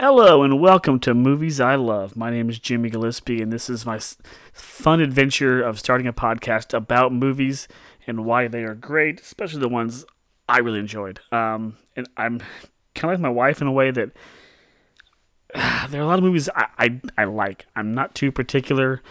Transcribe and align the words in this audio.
Hello 0.00 0.42
and 0.42 0.58
welcome 0.58 0.98
to 1.00 1.12
Movies 1.12 1.60
I 1.60 1.74
Love. 1.74 2.16
My 2.16 2.30
name 2.30 2.48
is 2.48 2.58
Jimmy 2.58 2.88
Gillespie, 2.88 3.42
and 3.42 3.52
this 3.52 3.68
is 3.68 3.84
my 3.84 4.00
fun 4.50 4.98
adventure 4.98 5.60
of 5.60 5.78
starting 5.78 6.06
a 6.06 6.12
podcast 6.14 6.72
about 6.72 7.12
movies 7.12 7.68
and 8.06 8.24
why 8.24 8.48
they 8.48 8.64
are 8.64 8.74
great, 8.74 9.20
especially 9.20 9.60
the 9.60 9.68
ones 9.68 10.06
I 10.48 10.60
really 10.60 10.78
enjoyed. 10.78 11.20
Um, 11.30 11.76
and 11.96 12.08
I'm 12.16 12.38
kind 12.94 13.12
of 13.12 13.20
like 13.20 13.20
my 13.20 13.28
wife 13.28 13.60
in 13.60 13.66
a 13.66 13.72
way 13.72 13.90
that 13.90 14.12
there 15.90 16.00
are 16.00 16.04
a 16.04 16.06
lot 16.06 16.18
of 16.18 16.24
movies 16.24 16.48
I, 16.56 16.68
I, 16.78 17.00
I 17.18 17.24
like. 17.24 17.66
I'm 17.76 17.92
not 17.92 18.14
too 18.14 18.32
particular 18.32 19.02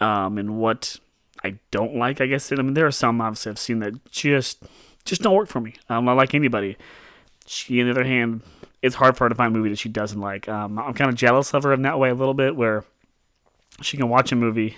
um, 0.00 0.36
in 0.36 0.58
what 0.58 1.00
I 1.44 1.60
don't 1.70 1.96
like, 1.96 2.20
I 2.20 2.26
guess. 2.26 2.52
I 2.52 2.56
mean, 2.56 2.74
there 2.74 2.86
are 2.86 2.92
some 2.92 3.22
obviously 3.22 3.52
I've 3.52 3.58
seen 3.58 3.78
that 3.78 4.04
just 4.10 4.62
just 5.06 5.22
don't 5.22 5.34
work 5.34 5.48
for 5.48 5.62
me. 5.62 5.76
Um, 5.88 6.04
not 6.04 6.18
like 6.18 6.34
anybody. 6.34 6.76
She, 7.46 7.80
on 7.80 7.86
the 7.86 7.92
other 7.92 8.04
hand, 8.04 8.42
it's 8.86 8.96
hard 8.96 9.16
for 9.16 9.24
her 9.24 9.28
to 9.28 9.34
find 9.34 9.54
a 9.54 9.58
movie 9.58 9.70
that 9.70 9.78
she 9.78 9.88
doesn't 9.88 10.20
like. 10.20 10.48
Um, 10.48 10.78
I'm 10.78 10.94
kind 10.94 11.10
of 11.10 11.16
jealous 11.16 11.52
of 11.52 11.64
her 11.64 11.72
in 11.72 11.82
that 11.82 11.98
way 11.98 12.10
a 12.10 12.14
little 12.14 12.34
bit, 12.34 12.56
where 12.56 12.84
she 13.82 13.96
can 13.96 14.08
watch 14.08 14.32
a 14.32 14.36
movie, 14.36 14.76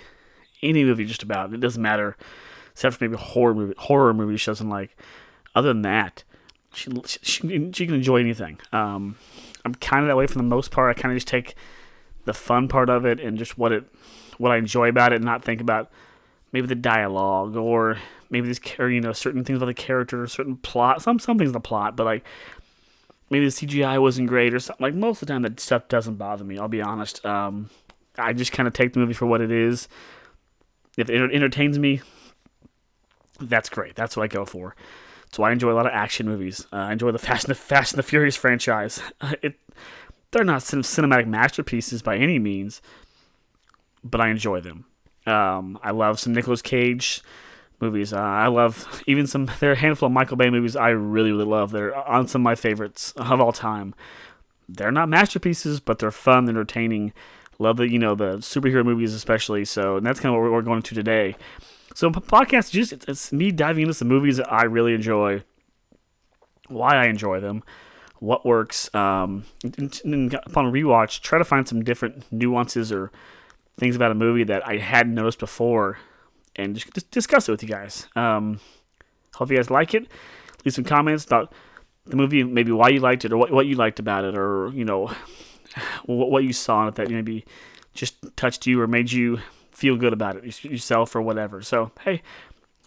any 0.61 0.83
movie 0.83 1.05
just 1.05 1.23
about. 1.23 1.53
It 1.53 1.59
doesn't 1.59 1.81
matter, 1.81 2.17
except 2.71 2.95
for 2.95 3.03
maybe 3.03 3.17
horror 3.17 3.53
movie, 3.53 3.75
horror 3.77 4.13
movie 4.13 4.37
she 4.37 4.51
doesn't 4.51 4.69
like. 4.69 4.97
Other 5.55 5.69
than 5.69 5.83
that, 5.83 6.23
she 6.73 6.91
she, 7.05 7.71
she 7.71 7.85
can 7.85 7.95
enjoy 7.95 8.17
anything. 8.17 8.59
Um, 8.71 9.17
I'm 9.63 9.75
kind 9.75 10.03
of 10.03 10.07
that 10.07 10.17
way 10.17 10.27
for 10.27 10.37
the 10.37 10.43
most 10.43 10.71
part. 10.71 10.95
I 10.95 10.99
kind 10.99 11.11
of 11.11 11.17
just 11.17 11.27
take 11.27 11.55
the 12.25 12.33
fun 12.33 12.67
part 12.67 12.89
of 12.89 13.05
it 13.05 13.19
and 13.19 13.37
just 13.37 13.57
what 13.57 13.71
it 13.71 13.85
what 14.37 14.51
I 14.51 14.57
enjoy 14.57 14.89
about 14.89 15.13
it, 15.13 15.17
and 15.17 15.25
not 15.25 15.43
think 15.43 15.61
about 15.61 15.91
maybe 16.51 16.67
the 16.67 16.75
dialogue 16.75 17.55
or 17.55 17.97
maybe 18.29 18.47
this 18.47 18.59
or, 18.77 18.89
you 18.89 19.01
know 19.01 19.13
certain 19.13 19.43
things 19.43 19.57
about 19.57 19.67
the 19.67 19.73
character, 19.73 20.25
certain 20.27 20.57
plot. 20.57 21.01
Some 21.01 21.19
some 21.19 21.37
things 21.37 21.49
in 21.49 21.53
the 21.53 21.59
plot, 21.59 21.95
but 21.95 22.05
like 22.05 22.23
maybe 23.29 23.45
the 23.45 23.51
CGI 23.51 24.01
wasn't 24.01 24.27
great 24.27 24.53
or 24.53 24.59
something. 24.59 24.83
Like 24.83 24.95
most 24.95 25.21
of 25.21 25.27
the 25.27 25.33
time, 25.33 25.43
that 25.43 25.59
stuff 25.59 25.87
doesn't 25.87 26.15
bother 26.15 26.43
me. 26.43 26.57
I'll 26.57 26.67
be 26.67 26.81
honest. 26.81 27.25
Um, 27.25 27.69
I 28.17 28.33
just 28.33 28.51
kind 28.51 28.67
of 28.67 28.73
take 28.73 28.93
the 28.93 28.99
movie 28.99 29.13
for 29.13 29.25
what 29.25 29.41
it 29.41 29.51
is. 29.51 29.87
If 30.97 31.09
it 31.09 31.33
entertains 31.33 31.79
me, 31.79 32.01
that's 33.39 33.69
great. 33.69 33.95
That's 33.95 34.17
what 34.17 34.23
I 34.23 34.27
go 34.27 34.45
for. 34.45 34.75
So 35.31 35.43
I 35.43 35.51
enjoy 35.51 35.71
a 35.71 35.73
lot 35.75 35.85
of 35.85 35.93
action 35.93 36.25
movies. 36.25 36.65
Uh, 36.73 36.77
I 36.77 36.91
enjoy 36.93 37.11
the 37.11 37.19
Fast 37.19 37.45
and 37.45 37.51
the 37.51 37.59
Fast 37.59 37.93
and 37.93 37.99
the 37.99 38.03
Furious 38.03 38.35
franchise. 38.35 39.01
it, 39.41 39.55
they're 40.31 40.43
not 40.43 40.63
cin- 40.63 40.81
cinematic 40.81 41.27
masterpieces 41.27 42.01
by 42.01 42.17
any 42.17 42.39
means, 42.39 42.81
but 44.03 44.21
I 44.21 44.29
enjoy 44.29 44.61
them. 44.61 44.85
Um, 45.25 45.79
I 45.83 45.91
love 45.91 46.19
some 46.19 46.33
Nicolas 46.33 46.61
Cage 46.61 47.21
movies. 47.81 48.13
Uh, 48.13 48.19
I 48.19 48.47
love 48.47 49.03
even 49.07 49.27
some. 49.27 49.49
There 49.59 49.69
are 49.69 49.73
a 49.73 49.77
handful 49.77 50.07
of 50.07 50.13
Michael 50.13 50.37
Bay 50.37 50.49
movies 50.49 50.75
I 50.75 50.89
really, 50.89 51.31
really 51.31 51.45
love. 51.45 51.71
They're 51.71 51.95
on 51.95 52.27
some 52.27 52.41
of 52.41 52.43
my 52.43 52.55
favorites 52.55 53.13
of 53.17 53.39
all 53.39 53.51
time. 53.51 53.93
They're 54.67 54.91
not 54.91 55.09
masterpieces, 55.09 55.79
but 55.79 55.99
they're 55.99 56.11
fun, 56.11 56.45
they're 56.45 56.55
entertaining. 56.55 57.13
Love 57.57 57.77
the 57.77 57.89
you 57.89 57.99
know 57.99 58.15
the 58.15 58.37
superhero 58.37 58.85
movies 58.85 59.13
especially. 59.13 59.65
So 59.65 59.97
and 59.97 60.05
that's 60.05 60.19
kind 60.19 60.33
of 60.33 60.41
what 60.41 60.51
we're 60.51 60.61
going 60.61 60.81
to 60.81 60.95
today. 60.95 61.35
So 61.95 62.09
podcast 62.11 62.71
just 62.71 62.93
it's, 62.93 63.33
me 63.33 63.51
diving 63.51 63.83
into 63.83 63.93
some 63.93 64.07
movies 64.07 64.37
that 64.37 64.51
I 64.51 64.63
really 64.63 64.93
enjoy, 64.93 65.43
why 66.67 66.95
I 66.95 67.07
enjoy 67.07 67.39
them, 67.39 67.63
what 68.19 68.45
works. 68.45 68.93
Um, 68.95 69.45
and, 69.63 69.99
and 70.05 70.33
upon 70.33 70.71
rewatch, 70.71 71.21
try 71.21 71.39
to 71.39 71.43
find 71.43 71.67
some 71.67 71.83
different 71.83 72.31
nuances 72.31 72.91
or 72.91 73.11
things 73.77 73.95
about 73.95 74.11
a 74.11 74.15
movie 74.15 74.43
that 74.43 74.65
I 74.65 74.77
hadn't 74.77 75.15
noticed 75.15 75.39
before 75.39 75.97
and 76.55 76.75
just, 76.75 77.11
discuss 77.11 77.47
it 77.47 77.51
with 77.51 77.63
you 77.63 77.69
guys. 77.69 78.07
Um, 78.15 78.59
hope 79.35 79.51
you 79.51 79.57
guys 79.57 79.69
like 79.69 79.93
it. 79.93 80.07
Leave 80.65 80.73
some 80.73 80.83
comments 80.83 81.25
about 81.25 81.53
the 82.05 82.15
movie, 82.15 82.43
maybe 82.43 82.71
why 82.71 82.89
you 82.89 82.99
liked 82.99 83.25
it, 83.25 83.31
or 83.31 83.37
what, 83.37 83.51
what 83.51 83.65
you 83.65 83.75
liked 83.75 83.99
about 83.99 84.25
it, 84.25 84.35
or 84.35 84.71
you 84.73 84.85
know 84.85 85.11
what, 86.05 86.31
what 86.31 86.43
you 86.43 86.53
saw 86.53 86.83
in 86.83 86.89
it 86.89 86.95
that 86.95 87.09
maybe 87.09 87.45
just 87.93 88.15
touched 88.35 88.65
you 88.65 88.81
or 88.81 88.87
made 88.87 89.11
you 89.11 89.39
feel 89.71 89.95
good 89.95 90.13
about 90.13 90.35
it 90.35 90.63
yourself 90.63 91.15
or 91.15 91.21
whatever. 91.21 91.61
So 91.61 91.91
hey, 92.01 92.21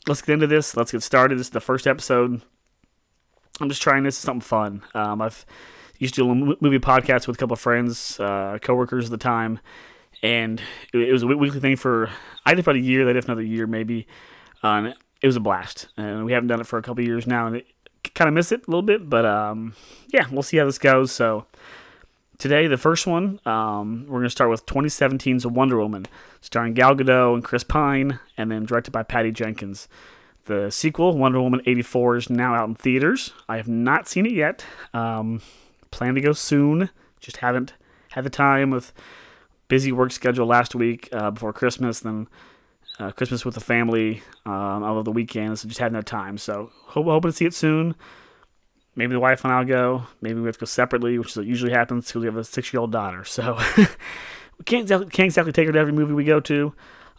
let's 0.07 0.23
get 0.23 0.35
into 0.35 0.47
this. 0.47 0.77
Let's 0.77 0.93
get 0.93 1.03
started. 1.03 1.39
This 1.39 1.47
is 1.47 1.53
the 1.53 1.61
first 1.61 1.87
episode. 1.87 2.43
I'm 3.61 3.69
just 3.69 3.83
trying 3.83 4.03
this 4.03 4.17
something 4.17 4.41
fun. 4.41 4.83
Um, 4.95 5.23
I've 5.23 5.45
used 5.99 6.15
to 6.15 6.23
do 6.23 6.31
a 6.31 6.35
movie 6.35 6.79
podcasts 6.79 7.27
with 7.27 7.37
a 7.37 7.39
couple 7.39 7.55
of 7.55 7.61
friends, 7.61 8.19
uh, 8.19 8.59
coworkers 8.61 9.07
at 9.07 9.11
the 9.13 9.17
time, 9.17 9.61
and 10.23 10.61
it, 10.93 11.13
was 11.13 11.23
a 11.23 11.27
weekly 11.27 11.61
thing 11.61 11.77
for 11.77 12.11
I 12.45 12.55
did 12.55 12.61
about 12.61 12.77
a 12.77 12.81
year. 12.81 13.05
They 13.05 13.13
did 13.13 13.25
another 13.25 13.43
year 13.43 13.67
maybe. 13.67 14.07
And 14.63 14.95
it 15.21 15.27
was 15.27 15.37
a 15.37 15.41
blast, 15.41 15.89
and 15.97 16.25
we 16.25 16.33
haven't 16.33 16.49
done 16.49 16.61
it 16.61 16.67
for 16.67 16.79
a 16.79 16.83
couple 16.83 17.05
years 17.05 17.27
now, 17.27 17.47
and 17.47 17.63
kind 18.15 18.29
of 18.29 18.35
miss 18.35 18.53
it 18.53 18.67
a 18.67 18.71
little 18.71 18.83
bit. 18.83 19.09
But 19.09 19.25
um, 19.25 19.75
yeah, 20.09 20.27
we'll 20.31 20.43
see 20.43 20.57
how 20.57 20.65
this 20.65 20.79
goes. 20.79 21.13
So 21.13 21.47
today, 22.39 22.67
the 22.67 22.77
first 22.77 23.07
one, 23.07 23.41
um, 23.47 24.05
we're 24.09 24.19
going 24.19 24.25
to 24.25 24.31
start 24.31 24.51
with 24.51 24.67
2017's 24.67 25.47
Wonder 25.47 25.79
Woman, 25.79 26.07
starring 26.41 26.75
Gal 26.75 26.95
Gadot 26.95 27.35
and 27.35 27.45
Chris 27.45 27.65
Pine, 27.65 28.19
and 28.37 28.51
then 28.51 28.65
directed 28.65 28.91
by 28.91 29.03
Patty 29.03 29.31
Jenkins. 29.31 29.89
The 30.47 30.71
sequel, 30.71 31.17
Wonder 31.17 31.41
Woman 31.41 31.63
84, 31.67 32.17
is 32.17 32.31
now 32.31 32.55
out 32.55 32.69
in 32.69 32.75
theaters. 32.75 33.33
I 33.49 33.59
have 33.59 33.69
not 33.69 34.09
seen 34.09 34.27
it 34.27 34.33
yet. 34.33 34.65
Um, 34.93 35.41
plan 35.93 36.17
to 36.17 36.21
go 36.21 36.33
soon. 36.33 36.91
Just 37.21 37.37
haven't 37.39 37.75
had 38.11 38.25
the 38.25 38.31
time 38.31 38.71
with 38.71 38.93
busy 39.73 39.91
work 39.91 40.13
schedule 40.13 40.47
last 40.47 40.75
week 40.75 41.09
uh, 41.13 41.31
before 41.31 41.51
Christmas, 41.51 42.01
then 42.01 42.29
uh, 42.99 43.11
Christmas 43.11 43.43
with 43.43 43.55
the 43.55 43.61
family 43.61 44.23
um, 44.45 44.83
all 44.83 45.03
the 45.03 45.11
weekends. 45.11 45.63
So 45.63 45.69
just 45.69 45.81
had 45.81 45.95
no 45.95 46.03
time. 46.03 46.37
So 46.37 46.71
hope, 46.89 47.07
hoping 47.07 47.31
to 47.31 47.35
see 47.35 47.47
it 47.47 47.55
soon. 47.55 47.95
Maybe 48.97 49.15
the 49.15 49.21
wife 49.21 49.45
and 49.45 49.53
I'll 49.55 49.65
go. 49.65 50.03
Maybe 50.21 50.39
we 50.39 50.47
have 50.47 50.57
to 50.57 50.61
go 50.61 50.67
separately, 50.67 51.19
which 51.19 51.31
is 51.31 51.39
what 51.39 51.47
usually 51.47 51.73
happens 51.73 52.09
because 52.09 52.21
we 52.21 52.27
have 52.27 52.37
a 52.37 52.45
six-year-old 52.45 52.93
daughter. 52.93 53.25
So 53.25 53.59
we 53.79 54.65
can't 54.67 54.87
can't 54.87 55.21
exactly 55.21 55.53
take 55.53 55.69
her 55.69 55.73
to 55.73 55.79
every 55.79 55.95
movie 55.95 56.13
we 56.13 56.25
go 56.25 56.41
to. 56.41 56.75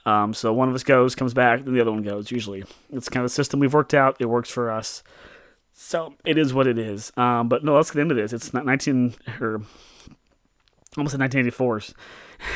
Um, 0.06 0.35
so 0.35 0.53
one 0.53 0.70
of 0.70 0.75
us 0.75 0.84
goes, 0.84 1.16
comes 1.16 1.34
back, 1.34 1.64
then 1.64 1.74
the 1.74 1.81
other 1.81 1.91
one 1.91 2.03
goes. 2.03 2.30
Usually, 2.30 2.64
it's 2.91 3.09
kind 3.09 3.24
of 3.25 3.31
the 3.31 3.34
system 3.34 3.62
we've 3.62 3.74
worked 3.74 3.96
out. 3.96 4.18
It 4.20 4.28
works 4.28 4.52
for 4.52 4.70
us. 4.70 5.02
So 5.74 6.14
it 6.24 6.38
is 6.38 6.53
what 6.53 6.68
it 6.68 6.78
is. 6.78 7.12
Um, 7.18 7.50
but 7.50 7.64
no, 7.64 7.74
let's 7.78 7.90
get 7.90 8.03
into 8.03 8.14
this. 8.14 8.31
It's 8.31 8.53
not 8.53 8.64
19 8.64 9.16
or 9.41 9.64
almost 10.98 11.16
in 11.16 11.22
1984's. 11.22 11.94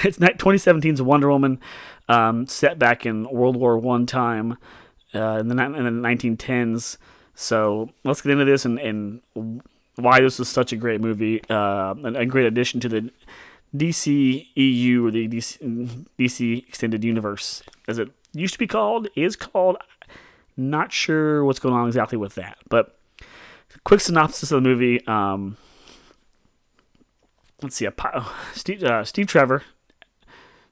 It's 0.04 0.18
2017's 0.18 1.02
Wonder 1.02 1.30
Woman, 1.30 1.62
um, 2.10 2.46
set 2.46 2.78
back 2.78 3.06
in 3.06 3.24
World 3.30 3.56
War 3.56 3.78
One 3.78 4.06
time, 4.06 4.58
uh, 5.16 5.38
in 5.40 5.48
the 5.48 5.64
in 5.64 5.84
the 5.84 6.08
1910s. 6.08 6.98
So 7.36 7.90
let's 8.04 8.22
get 8.22 8.34
into 8.34 8.44
this 8.44 8.66
and, 8.66 8.80
and 8.80 9.22
why 9.96 10.20
this 10.20 10.40
is 10.40 10.50
such 10.50 10.74
a 10.74 10.76
great 10.76 11.00
movie, 11.00 11.42
uh, 11.50 11.96
a, 12.04 12.14
a 12.16 12.26
great 12.26 12.46
addition 12.48 12.80
to 12.82 12.90
the 12.90 13.12
DC 13.76 14.48
EU 14.56 15.06
or 15.06 15.12
the 15.12 15.28
DC, 15.28 16.06
DC 16.20 16.68
Extended 16.68 17.04
Universe, 17.04 17.64
as 17.88 17.98
it 17.98 18.10
used 18.34 18.54
to 18.54 18.60
be 18.60 18.68
called, 18.68 19.08
is 19.16 19.36
called. 19.36 19.78
Not 20.56 20.92
sure 20.92 21.46
what's 21.46 21.60
going 21.60 21.76
on 21.76 21.88
exactly 21.88 22.18
with 22.18 22.36
that, 22.36 22.58
but 22.68 22.98
quick 23.84 24.00
synopsis 24.00 24.52
of 24.52 24.64
the 24.64 24.70
movie. 24.70 25.06
Um, 25.06 25.58
let's 27.62 27.76
see, 27.76 27.86
a, 27.86 27.94
Steve, 28.54 28.84
uh, 28.84 29.04
Steve 29.04 29.28
Trevor, 29.28 29.64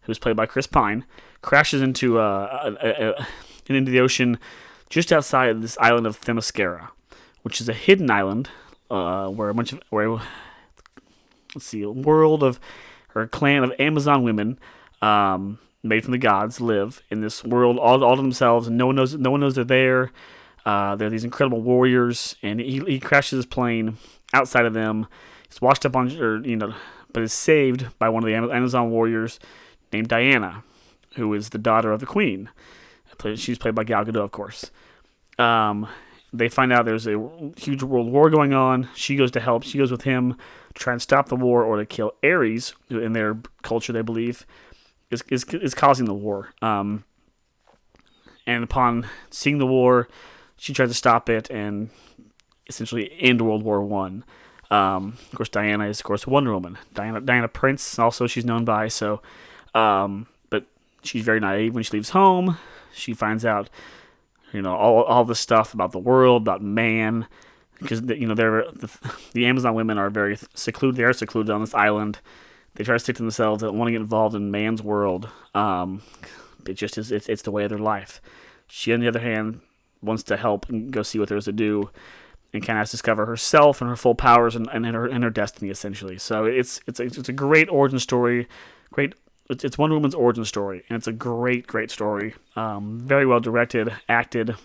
who's 0.01 0.19
played 0.19 0.35
by 0.35 0.45
Chris 0.45 0.67
Pine, 0.67 1.05
crashes 1.41 1.81
into 1.81 2.19
uh, 2.19 2.75
a, 2.81 2.87
a, 2.87 3.09
a, 3.11 3.27
into 3.67 3.91
the 3.91 3.99
ocean 3.99 4.39
just 4.89 5.11
outside 5.11 5.49
of 5.49 5.61
this 5.61 5.77
island 5.79 6.05
of 6.05 6.19
Themyscira, 6.19 6.89
which 7.41 7.59
is 7.59 7.67
a 7.67 7.73
hidden 7.73 8.09
island 8.11 8.49
uh, 8.89 9.27
where 9.27 9.49
a 9.49 9.53
bunch 9.53 9.73
of 9.73 9.81
where 9.89 10.09
let's 11.55 11.65
see, 11.65 11.81
a 11.81 11.89
world 11.89 12.43
of 12.43 12.59
or 13.13 13.23
a 13.23 13.27
clan 13.27 13.63
of 13.63 13.73
Amazon 13.79 14.23
women. 14.23 14.59
Um, 15.01 15.59
made 15.85 16.03
from 16.03 16.11
the 16.11 16.17
gods 16.17 16.59
live 16.59 17.03
in 17.11 17.21
this 17.21 17.43
world 17.43 17.77
all, 17.77 18.03
all 18.03 18.15
to 18.15 18.21
themselves 18.21 18.67
and 18.67 18.77
no 18.77 18.87
one 18.87 18.95
knows 18.95 19.13
no 19.13 19.29
one 19.29 19.39
knows 19.39 19.53
they're 19.55 19.63
there 19.63 20.11
uh, 20.65 20.95
they're 20.95 21.11
these 21.11 21.23
incredible 21.23 21.61
warriors 21.61 22.35
and 22.41 22.59
he, 22.59 22.79
he 22.79 22.99
crashes 22.99 23.37
his 23.37 23.45
plane 23.45 23.97
outside 24.33 24.65
of 24.65 24.73
them 24.73 25.05
he's 25.47 25.61
washed 25.61 25.85
up 25.85 25.95
on 25.95 26.11
or 26.17 26.45
you 26.45 26.55
know 26.55 26.73
but 27.13 27.23
is 27.23 27.33
saved 27.33 27.87
by 27.97 28.09
one 28.09 28.23
of 28.23 28.27
the 28.27 28.35
amazon 28.35 28.89
warriors 28.89 29.39
named 29.91 30.07
diana 30.07 30.63
who 31.15 31.33
is 31.33 31.49
the 31.49 31.57
daughter 31.57 31.91
of 31.91 31.99
the 31.99 32.05
queen 32.05 32.49
she's 33.35 33.57
played 33.57 33.75
by 33.75 33.83
gal 33.83 34.03
gadot 34.03 34.23
of 34.23 34.31
course 34.31 34.71
um, 35.37 35.87
they 36.31 36.47
find 36.47 36.71
out 36.71 36.85
there's 36.85 37.07
a 37.07 37.29
huge 37.57 37.83
world 37.83 38.11
war 38.11 38.29
going 38.29 38.53
on 38.53 38.89
she 38.93 39.15
goes 39.15 39.31
to 39.31 39.39
help 39.39 39.63
she 39.63 39.77
goes 39.77 39.91
with 39.91 40.03
him 40.03 40.35
to 40.73 40.83
try 40.83 40.93
and 40.93 41.01
stop 41.01 41.29
the 41.29 41.35
war 41.35 41.63
or 41.63 41.77
to 41.77 41.85
kill 41.85 42.11
ares 42.23 42.73
who 42.89 42.99
in 42.99 43.13
their 43.13 43.37
culture 43.61 43.93
they 43.93 44.01
believe 44.01 44.45
is, 45.11 45.23
is, 45.29 45.43
is 45.45 45.73
causing 45.73 46.05
the 46.05 46.13
war. 46.13 46.53
Um, 46.61 47.03
and 48.45 48.63
upon 48.63 49.07
seeing 49.29 49.57
the 49.57 49.65
war, 49.65 50.07
she 50.57 50.73
tries 50.73 50.89
to 50.89 50.95
stop 50.95 51.29
it 51.29 51.49
and 51.49 51.89
essentially 52.67 53.11
end 53.19 53.41
World 53.41 53.63
War 53.63 53.81
One. 53.81 54.23
Um, 54.71 55.17
of 55.31 55.37
course, 55.37 55.49
Diana 55.49 55.85
is 55.87 55.99
of 55.99 56.05
course 56.05 56.25
Wonder 56.25 56.53
Woman. 56.53 56.77
Diana 56.93 57.21
Diana 57.21 57.47
Prince 57.47 57.99
also 57.99 58.27
she's 58.27 58.45
known 58.45 58.65
by. 58.65 58.87
So, 58.87 59.21
um, 59.73 60.27
but 60.49 60.65
she's 61.03 61.23
very 61.23 61.39
naive 61.39 61.75
when 61.75 61.83
she 61.83 61.93
leaves 61.93 62.09
home. 62.09 62.57
She 62.93 63.13
finds 63.13 63.45
out, 63.45 63.69
you 64.51 64.61
know, 64.61 64.75
all 64.75 65.03
all 65.03 65.25
the 65.25 65.35
stuff 65.35 65.73
about 65.73 65.91
the 65.91 65.99
world, 65.99 66.43
about 66.43 66.61
man, 66.61 67.27
because 67.79 68.01
you 68.01 68.27
know 68.27 68.35
they're 68.35 68.65
the, 68.71 68.89
the 69.33 69.45
Amazon 69.45 69.75
women 69.75 69.97
are 69.97 70.09
very 70.09 70.37
secluded. 70.53 70.97
They 70.97 71.03
are 71.03 71.13
secluded 71.13 71.51
on 71.51 71.61
this 71.61 71.73
island. 71.73 72.19
They 72.75 72.83
try 72.83 72.95
to 72.95 72.99
stick 72.99 73.15
to 73.17 73.21
themselves. 73.23 73.61
They 73.61 73.67
don't 73.67 73.77
want 73.77 73.87
to 73.87 73.93
get 73.93 74.01
involved 74.01 74.35
in 74.35 74.51
man's 74.51 74.81
world. 74.81 75.29
Um, 75.53 76.01
it 76.67 76.73
just 76.73 76.97
is. 76.97 77.11
It's, 77.11 77.29
it's 77.29 77.41
the 77.41 77.51
way 77.51 77.63
of 77.63 77.69
their 77.69 77.79
life. 77.79 78.21
She, 78.67 78.93
on 78.93 78.99
the 78.99 79.07
other 79.07 79.19
hand, 79.19 79.61
wants 80.01 80.23
to 80.23 80.37
help 80.37 80.67
and 80.69 80.91
go 80.91 81.03
see 81.03 81.19
what 81.19 81.29
there 81.29 81.37
is 81.37 81.45
to 81.45 81.53
do, 81.53 81.89
and 82.55 82.65
kind 82.65 82.79
of 82.79 82.89
discover 82.89 83.25
herself 83.25 83.81
and 83.81 83.89
her 83.89 83.95
full 83.95 84.15
powers 84.15 84.55
and, 84.55 84.67
and 84.71 84.85
her 84.85 85.05
and 85.05 85.23
her 85.23 85.29
destiny 85.29 85.69
essentially. 85.69 86.17
So 86.17 86.45
it's 86.45 86.79
it's 86.87 86.99
a, 86.99 87.03
it's 87.03 87.29
a 87.29 87.33
great 87.33 87.69
origin 87.69 87.99
story. 87.99 88.47
Great. 88.91 89.13
It's, 89.49 89.63
it's 89.63 89.77
Wonder 89.77 89.95
Woman's 89.95 90.15
origin 90.15 90.45
story, 90.45 90.83
and 90.89 90.95
it's 90.95 91.07
a 91.07 91.11
great 91.11 91.67
great 91.67 91.91
story. 91.91 92.33
Um, 92.55 92.99
very 92.99 93.25
well 93.25 93.39
directed, 93.39 93.93
acted. 94.09 94.55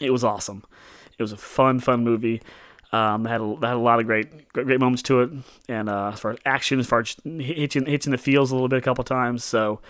It 0.00 0.10
was 0.10 0.24
awesome. 0.24 0.64
It 1.18 1.22
was 1.22 1.32
a 1.32 1.36
fun, 1.36 1.80
fun 1.80 2.04
movie. 2.04 2.42
Um, 2.90 3.26
had 3.26 3.40
a, 3.40 3.54
had 3.54 3.74
a 3.74 3.78
lot 3.78 4.00
of 4.00 4.06
great, 4.06 4.52
great, 4.52 4.66
great 4.66 4.80
moments 4.80 5.02
to 5.04 5.20
it, 5.20 5.30
and 5.68 5.88
uh, 5.88 6.12
as 6.12 6.20
far 6.20 6.30
as 6.32 6.38
action, 6.46 6.80
as 6.80 6.86
far 6.86 7.00
as 7.00 7.16
hitching, 7.24 7.84
hitching 7.84 8.12
the 8.12 8.18
feels 8.18 8.50
a 8.50 8.54
little 8.54 8.68
bit 8.68 8.78
a 8.78 8.82
couple 8.82 9.04
times. 9.04 9.44
So, 9.44 9.80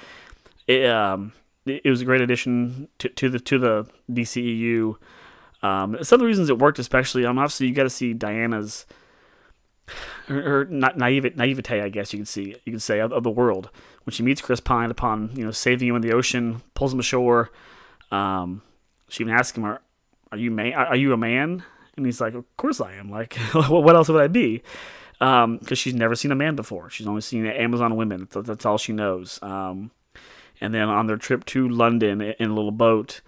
it, 0.67 0.87
um, 0.87 1.33
it, 1.65 1.83
it 1.85 1.91
was 1.91 2.01
a 2.01 2.05
great 2.05 2.21
addition 2.21 2.89
to, 2.99 3.09
to 3.09 3.29
the 3.29 3.39
to 3.39 3.59
the 3.59 3.87
DCEU. 4.11 4.97
Um, 5.63 5.97
some 6.03 6.17
of 6.17 6.21
the 6.21 6.27
reasons 6.27 6.51
it 6.51 6.59
worked, 6.59 6.79
especially, 6.79 7.27
um, 7.27 7.39
obviously 7.39 7.67
you 7.67 7.75
got 7.75 7.83
to 7.83 7.91
see 7.91 8.15
Diana's 8.15 8.87
her, 10.27 10.43
her 10.43 10.65
naive, 10.67 11.37
naivete, 11.37 11.81
I 11.81 11.89
guess 11.89 12.13
you 12.13 12.21
could 12.21 12.29
see, 12.29 12.57
you 12.65 12.73
could 12.73 12.83
say, 12.83 13.01
of, 13.01 13.13
of, 13.13 13.23
the 13.23 13.31
world 13.31 13.71
when 14.05 14.13
she 14.13 14.23
meets 14.23 14.41
Chris 14.41 14.61
Pine 14.61 14.91
upon 14.91 15.31
you 15.35 15.45
know 15.45 15.51
saving 15.51 15.89
him 15.89 15.97
in 15.97 16.03
the 16.03 16.13
ocean, 16.13 16.63
pulls 16.75 16.93
him 16.93 17.01
ashore. 17.01 17.51
Um, 18.11 18.63
she 19.09 19.23
even 19.23 19.35
asks 19.35 19.57
him, 19.57 19.65
"Are, 19.65 19.81
are 20.33 20.39
you 20.39 20.51
man? 20.51 20.75
Are 20.75 20.97
you 20.97 21.13
a 21.13 21.17
man?" 21.17 21.63
And 21.97 22.07
he's 22.07 22.21
like, 22.21 22.35
"Of 22.35 22.45
course 22.57 22.81
I 22.81 22.95
am. 22.95 23.11
Like, 23.11 23.35
what 23.69 23.97
else 23.97 24.09
would 24.09 24.23
I 24.23 24.29
be?" 24.29 24.63
Because 25.19 25.45
um, 25.45 25.61
she's 25.75 25.95
never 25.95 26.15
seen 26.15 26.31
a 26.31 26.37
man 26.37 26.55
before. 26.55 26.91
She's 26.91 27.07
only 27.07 27.23
seen 27.23 27.45
Amazon 27.45 27.97
women. 27.97 28.29
That's, 28.31 28.47
that's 28.47 28.67
all 28.67 28.79
she 28.79 28.93
knows. 28.93 29.41
Um, 29.43 29.91
and 30.61 30.73
then 30.73 30.89
on 30.89 31.07
their 31.07 31.17
trip 31.17 31.45
to 31.47 31.69
London 31.69 32.21
in 32.21 32.51
a 32.51 32.55
little 32.55 32.71
boat, 32.71 33.21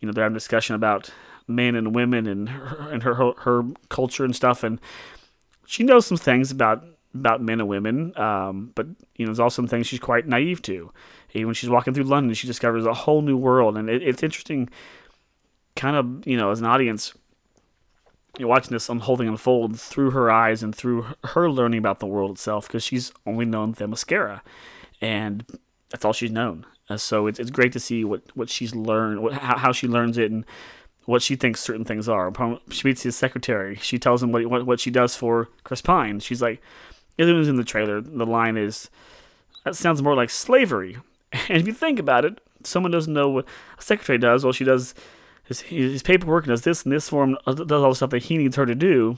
you 0.00 0.06
know, 0.06 0.12
they're 0.12 0.24
having 0.24 0.36
a 0.36 0.38
discussion 0.38 0.74
about 0.74 1.10
men 1.48 1.74
and 1.74 1.94
women 1.94 2.26
and 2.26 2.48
her, 2.50 2.90
and 2.90 3.02
her, 3.02 3.14
her, 3.14 3.64
culture 3.88 4.24
and 4.24 4.36
stuff. 4.36 4.62
And 4.62 4.80
she 5.66 5.82
knows 5.82 6.06
some 6.06 6.18
things 6.18 6.50
about 6.50 6.84
about 7.14 7.40
men 7.40 7.58
and 7.58 7.68
women, 7.68 8.16
um, 8.18 8.70
but 8.74 8.86
you 9.16 9.24
know, 9.24 9.30
there's 9.30 9.40
also 9.40 9.62
some 9.62 9.66
things 9.66 9.86
she's 9.86 9.98
quite 9.98 10.28
naive 10.28 10.60
to. 10.62 10.92
Even 11.32 11.48
when 11.48 11.54
she's 11.54 11.70
walking 11.70 11.94
through 11.94 12.04
London, 12.04 12.34
she 12.34 12.46
discovers 12.46 12.84
a 12.84 12.92
whole 12.92 13.22
new 13.22 13.36
world, 13.36 13.76
and 13.78 13.88
it, 13.88 14.02
it's 14.02 14.22
interesting 14.22 14.68
kind 15.74 15.96
of, 15.96 16.26
you 16.26 16.36
know, 16.36 16.50
as 16.50 16.60
an 16.60 16.66
audience, 16.66 17.14
you're 18.38 18.48
watching 18.48 18.72
this 18.72 18.88
unfolding 18.88 19.26
unfold 19.26 19.80
through 19.80 20.10
her 20.10 20.30
eyes 20.30 20.62
and 20.62 20.74
through 20.74 21.06
her 21.24 21.50
learning 21.50 21.78
about 21.78 21.98
the 21.98 22.06
world 22.06 22.32
itself 22.32 22.66
because 22.66 22.82
she's 22.82 23.12
only 23.26 23.46
known 23.46 23.74
Themyscira, 23.74 24.42
and 25.00 25.44
that's 25.88 26.04
all 26.04 26.12
she's 26.12 26.30
known. 26.30 26.66
Uh, 26.90 26.96
so 26.96 27.26
it's, 27.26 27.38
it's 27.38 27.50
great 27.50 27.72
to 27.72 27.80
see 27.80 28.04
what, 28.04 28.22
what 28.34 28.48
she's 28.48 28.74
learned, 28.74 29.22
what, 29.22 29.32
how, 29.34 29.56
how 29.56 29.72
she 29.72 29.88
learns 29.88 30.18
it, 30.18 30.30
and 30.30 30.44
what 31.08 31.22
she 31.22 31.36
thinks 31.36 31.58
certain 31.58 31.86
things 31.86 32.06
are. 32.06 32.30
She 32.68 32.86
meets 32.86 33.02
his 33.02 33.16
secretary. 33.16 33.76
She 33.76 33.98
tells 33.98 34.22
him 34.22 34.30
what, 34.30 34.44
what, 34.44 34.66
what 34.66 34.78
she 34.78 34.90
does 34.90 35.16
for 35.16 35.48
Chris 35.64 35.80
Pine. 35.80 36.20
She's 36.20 36.42
like, 36.42 36.60
it 37.16 37.24
was 37.24 37.48
in 37.48 37.56
the 37.56 37.64
trailer. 37.64 38.02
The 38.02 38.26
line 38.26 38.58
is, 38.58 38.90
that 39.64 39.74
sounds 39.74 40.02
more 40.02 40.14
like 40.14 40.28
slavery. 40.28 40.98
And 41.48 41.56
if 41.56 41.66
you 41.66 41.72
think 41.72 41.98
about 41.98 42.26
it, 42.26 42.42
someone 42.62 42.92
doesn't 42.92 43.12
know 43.12 43.30
what 43.30 43.46
a 43.78 43.82
secretary 43.82 44.18
does. 44.18 44.44
Well, 44.44 44.52
she 44.52 44.64
does 44.64 44.94
his, 45.44 45.62
his 45.62 46.02
paperwork 46.02 46.44
and 46.44 46.52
does 46.52 46.62
this 46.62 46.82
and 46.82 46.92
this 46.92 47.08
for 47.08 47.24
him, 47.24 47.38
does 47.46 47.70
all 47.70 47.88
the 47.88 47.94
stuff 47.94 48.10
that 48.10 48.24
he 48.24 48.36
needs 48.36 48.56
her 48.56 48.66
to 48.66 48.74
do. 48.74 49.16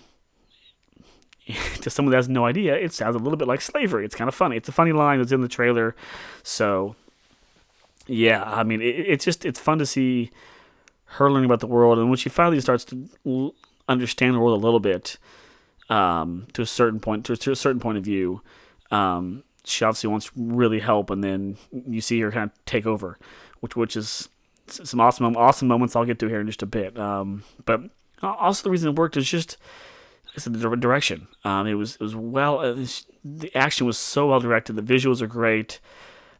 to 1.80 1.90
someone 1.90 2.12
that 2.12 2.18
has 2.18 2.28
no 2.28 2.46
idea, 2.46 2.76
it 2.76 2.92
sounds 2.92 3.16
a 3.16 3.18
little 3.18 3.36
bit 3.36 3.48
like 3.48 3.60
slavery. 3.60 4.04
It's 4.04 4.14
kind 4.14 4.28
of 4.28 4.34
funny. 4.34 4.56
It's 4.56 4.68
a 4.68 4.72
funny 4.72 4.92
line 4.92 5.18
that's 5.18 5.32
in 5.32 5.40
the 5.40 5.48
trailer. 5.48 5.96
So, 6.44 6.94
yeah, 8.06 8.44
I 8.44 8.62
mean, 8.62 8.80
it, 8.80 8.94
it's 8.94 9.24
just 9.24 9.44
it's 9.44 9.58
fun 9.58 9.78
to 9.78 9.86
see 9.86 10.30
her 11.14 11.30
learning 11.30 11.46
about 11.46 11.60
the 11.60 11.66
world, 11.66 11.98
and 11.98 12.08
when 12.08 12.16
she 12.16 12.28
finally 12.28 12.60
starts 12.60 12.84
to 12.84 13.54
understand 13.88 14.34
the 14.34 14.38
world 14.38 14.60
a 14.60 14.64
little 14.64 14.80
bit, 14.80 15.18
um, 15.88 16.46
to 16.52 16.62
a 16.62 16.66
certain 16.66 17.00
point, 17.00 17.26
to, 17.26 17.36
to, 17.36 17.50
a 17.50 17.56
certain 17.56 17.80
point 17.80 17.98
of 17.98 18.04
view, 18.04 18.42
um, 18.92 19.42
she 19.64 19.84
obviously 19.84 20.08
wants 20.08 20.30
really 20.36 20.78
help, 20.78 21.10
and 21.10 21.22
then 21.24 21.56
you 21.72 22.00
see 22.00 22.20
her 22.20 22.30
kind 22.30 22.50
of 22.50 22.64
take 22.64 22.86
over, 22.86 23.18
which 23.60 23.76
which 23.76 23.96
is 23.96 24.28
some 24.68 25.00
awesome 25.00 25.36
awesome 25.36 25.66
moments 25.66 25.96
I'll 25.96 26.04
get 26.04 26.20
to 26.20 26.28
here 26.28 26.40
in 26.40 26.46
just 26.46 26.62
a 26.62 26.66
bit. 26.66 26.96
Um, 26.96 27.42
but 27.64 27.82
also 28.22 28.62
the 28.62 28.70
reason 28.70 28.90
it 28.90 28.96
worked 28.96 29.16
is 29.16 29.28
just 29.28 29.56
it's 30.34 30.44
the 30.44 30.76
direction. 30.76 31.26
Um, 31.44 31.66
it 31.66 31.74
was 31.74 31.94
it 31.96 32.00
was 32.00 32.14
well 32.14 32.60
uh, 32.60 32.86
the 33.24 33.54
action 33.54 33.86
was 33.86 33.98
so 33.98 34.28
well 34.28 34.40
directed. 34.40 34.76
The 34.76 34.82
visuals 34.82 35.20
are 35.20 35.26
great, 35.26 35.80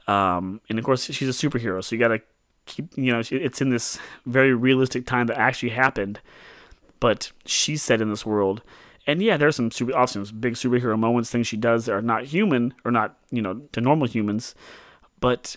um, 0.07 0.61
and 0.69 0.79
of 0.79 0.85
course 0.85 1.05
she's 1.05 1.29
a 1.29 1.49
superhero, 1.49 1.83
so 1.83 1.97
you 1.97 2.01
got 2.01 2.09
to 2.09 2.23
keep 2.71 2.97
you 2.97 3.13
know 3.13 3.23
it's 3.31 3.61
in 3.61 3.71
this 3.71 3.99
very 4.27 4.55
realistic 4.55 5.07
time 5.07 5.27
that 5.27 5.39
actually 5.39 5.71
happened, 5.71 6.21
but 6.99 7.33
she's 7.45 7.83
set 7.83 8.01
in 8.01 8.11
this 8.11 8.25
world. 8.25 8.63
And 9.07 9.23
yeah, 9.23 9.37
there's 9.37 9.57
some 9.57 9.71
super 9.71 9.97
awesome 9.97 10.25
big 10.39 10.55
superhero 10.55 10.99
moments, 10.99 11.31
things 11.31 11.47
she 11.47 11.57
does 11.57 11.87
that 11.87 11.93
are 11.93 12.03
not 12.03 12.25
human 12.25 12.75
or 12.85 12.91
not 12.91 13.17
you 13.31 13.43
know 13.43 13.63
to 13.73 13.81
normal 13.81 14.07
humans, 14.07 14.55
but 15.21 15.57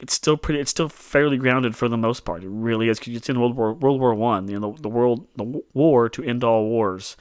it's 0.00 0.14
still 0.14 0.36
pretty. 0.36 0.60
It's 0.60 0.70
still 0.70 0.88
fairly 0.88 1.36
grounded 1.36 1.76
for 1.76 1.88
the 1.88 1.96
most 1.96 2.24
part. 2.24 2.42
It 2.42 2.50
really 2.50 2.88
is 2.88 2.98
because 2.98 3.14
it's 3.14 3.28
in 3.28 3.40
World 3.40 3.56
War 3.56 3.72
World 3.72 4.00
War 4.00 4.14
One. 4.14 4.48
You 4.48 4.58
know, 4.58 4.72
the, 4.72 4.82
the, 4.82 4.88
world 4.88 5.26
the 5.36 5.62
war 5.72 6.08
to 6.08 6.22
end 6.22 6.42
all 6.42 6.64
wars, 6.68 7.16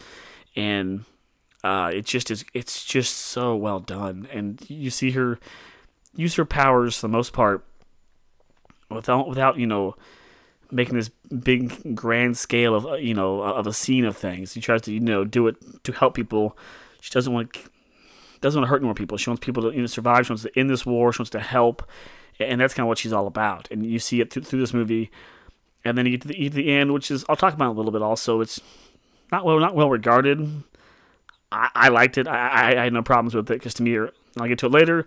and 0.56 1.06
uh, 1.64 1.92
it 1.94 2.06
just 2.06 2.32
is. 2.32 2.44
It's 2.54 2.84
just 2.84 3.16
so 3.16 3.56
well 3.56 3.80
done, 3.80 4.28
and 4.32 4.60
you 4.70 4.90
see 4.90 5.12
her 5.12 5.40
use 6.16 6.36
her 6.36 6.46
powers 6.46 6.98
for 6.98 7.02
the 7.08 7.12
most 7.12 7.34
part 7.34 7.66
without 8.96 9.28
without 9.28 9.58
you 9.58 9.68
know 9.68 9.96
making 10.72 10.96
this 10.96 11.10
big 11.44 11.96
grand 11.96 12.38
scale 12.38 12.76
of 12.76 12.86
uh, 12.86 12.94
you 12.94 13.14
know 13.14 13.42
of 13.42 13.68
a 13.68 13.74
scene 13.74 14.06
of 14.06 14.18
things. 14.18 14.54
She 14.54 14.62
tries 14.62 14.82
to 14.84 14.94
you 14.94 15.00
know 15.00 15.26
do 15.26 15.48
it 15.48 15.56
to 15.84 15.92
help 15.92 16.16
people. 16.16 16.58
She 17.02 17.12
doesn't 17.12 17.34
want 17.34 17.54
to 17.54 17.60
doesn't 18.42 18.60
want 18.60 18.68
to 18.68 18.70
hurt 18.70 18.84
more 18.84 18.94
people. 18.94 19.18
She 19.18 19.30
wants 19.30 19.44
people 19.44 19.64
to 19.64 19.72
you 19.76 19.82
know 19.82 19.88
survive. 19.88 20.26
She 20.26 20.32
wants 20.32 20.44
to 20.44 20.60
end 20.60 20.70
this 20.70 20.86
war. 20.86 21.14
She 21.14 21.20
wants 21.20 21.32
to 21.32 21.40
help 21.40 21.84
and 22.40 22.62
that's 22.62 22.74
kind 22.74 22.86
of 22.86 22.88
what 22.88 22.98
she's 22.98 23.14
all 23.14 23.28
about. 23.28 23.68
And 23.72 23.86
you 23.86 24.00
see 24.00 24.22
it 24.22 24.32
through, 24.32 24.44
through 24.44 24.60
this 24.60 24.74
movie, 24.74 25.12
and 25.86 25.98
then 25.98 26.06
you 26.06 26.12
get 26.12 26.22
to 26.22 26.28
the, 26.28 26.50
the, 26.50 26.72
end, 26.72 26.94
which 26.94 27.12
is 27.12 27.26
I'll 27.28 27.36
talk 27.36 27.54
about 27.54 27.72
a 27.72 27.78
little 27.78 27.92
bit. 27.92 28.02
Also, 28.02 28.42
it's 28.42 28.60
not 29.32 29.46
well 29.46 29.60
not 29.60 29.76
well 29.76 29.90
regarded. 29.90 30.64
I, 31.52 31.70
I 31.76 31.90
liked 31.90 32.18
it. 32.18 32.28
I, 32.28 32.48
I, 32.48 32.82
I, 32.82 32.84
had 32.86 32.94
no 32.94 33.04
problems 33.04 33.36
with 33.36 33.50
it 33.50 33.54
because 33.54 33.74
to 33.76 33.84
me, 33.84 33.98
I'll 34.38 34.48
get 34.48 34.60
to 34.60 34.68
it 34.68 34.72
later. 34.72 35.06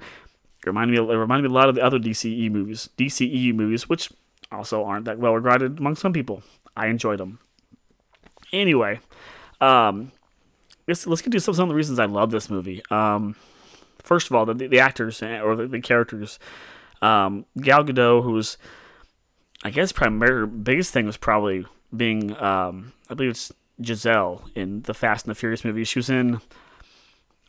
It 0.67 0.71
reminded 0.71 1.01
me. 1.01 1.15
It 1.15 1.17
reminded 1.17 1.49
me 1.49 1.55
a 1.55 1.59
lot 1.59 1.69
of 1.69 1.77
the 1.77 1.85
other 1.85 2.01
DCE 2.01 2.51
movies, 2.51 2.91
DCEU 2.99 3.55
movies, 3.55 3.89
which 3.89 4.11
also 4.51 4.85
aren't 4.85 5.05
that 5.05 5.19
well 5.19 5.33
regarded 5.33 5.79
among 5.79 5.95
some 5.95 6.13
people. 6.13 6.43
I 6.77 6.89
enjoyed 6.89 7.21
them. 7.21 7.39
Anyway, 8.53 8.99
um, 9.61 10.11
let's 10.89 11.07
let's 11.07 11.23
get 11.23 11.31
to 11.33 11.41
some, 11.41 11.55
some 11.55 11.65
of 11.65 11.69
the 11.69 11.77
reasons 11.77 12.01
I 12.01 12.07
love 12.07 12.33
this 12.33 12.51
movie. 12.51 12.83
Um, 12.91 13.37
first 14.03 14.29
of 14.29 14.35
all, 14.35 14.45
the, 14.45 14.55
the 14.55 14.81
actors 14.81 15.23
eh, 15.23 15.41
or 15.41 15.55
the, 15.55 15.69
the 15.69 15.81
characters. 15.81 16.41
Um, 17.01 17.45
Gal 17.61 17.85
Gadot, 17.85 18.25
who's 18.25 18.59
I 19.63 19.71
guess 19.71 19.93
primary 19.93 20.49
biggest 20.49 20.93
thing 20.93 21.07
was 21.07 21.17
probably 21.17 21.65
being 21.97 22.37
um, 22.43 22.93
I 23.09 23.15
believe 23.15 23.31
it's 23.31 23.53
Gisele 23.81 24.43
in 24.57 24.83
the 24.83 24.95
Fast 24.95 25.27
and 25.27 25.31
the 25.31 25.39
Furious 25.39 25.65
movies. 25.65 25.87
She 25.87 26.01
was 26.01 26.11
in 26.11 26.41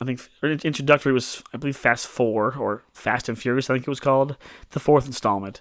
I 0.00 0.04
think 0.04 0.28
introductory 0.42 1.12
was 1.12 1.42
I 1.52 1.56
believe 1.56 1.76
Fast 1.76 2.06
Four 2.06 2.54
or 2.56 2.82
Fast 2.92 3.28
and 3.28 3.38
Furious 3.38 3.68
I 3.68 3.74
think 3.74 3.86
it 3.86 3.90
was 3.90 4.00
called 4.00 4.36
the 4.70 4.80
fourth 4.80 5.06
installment. 5.06 5.60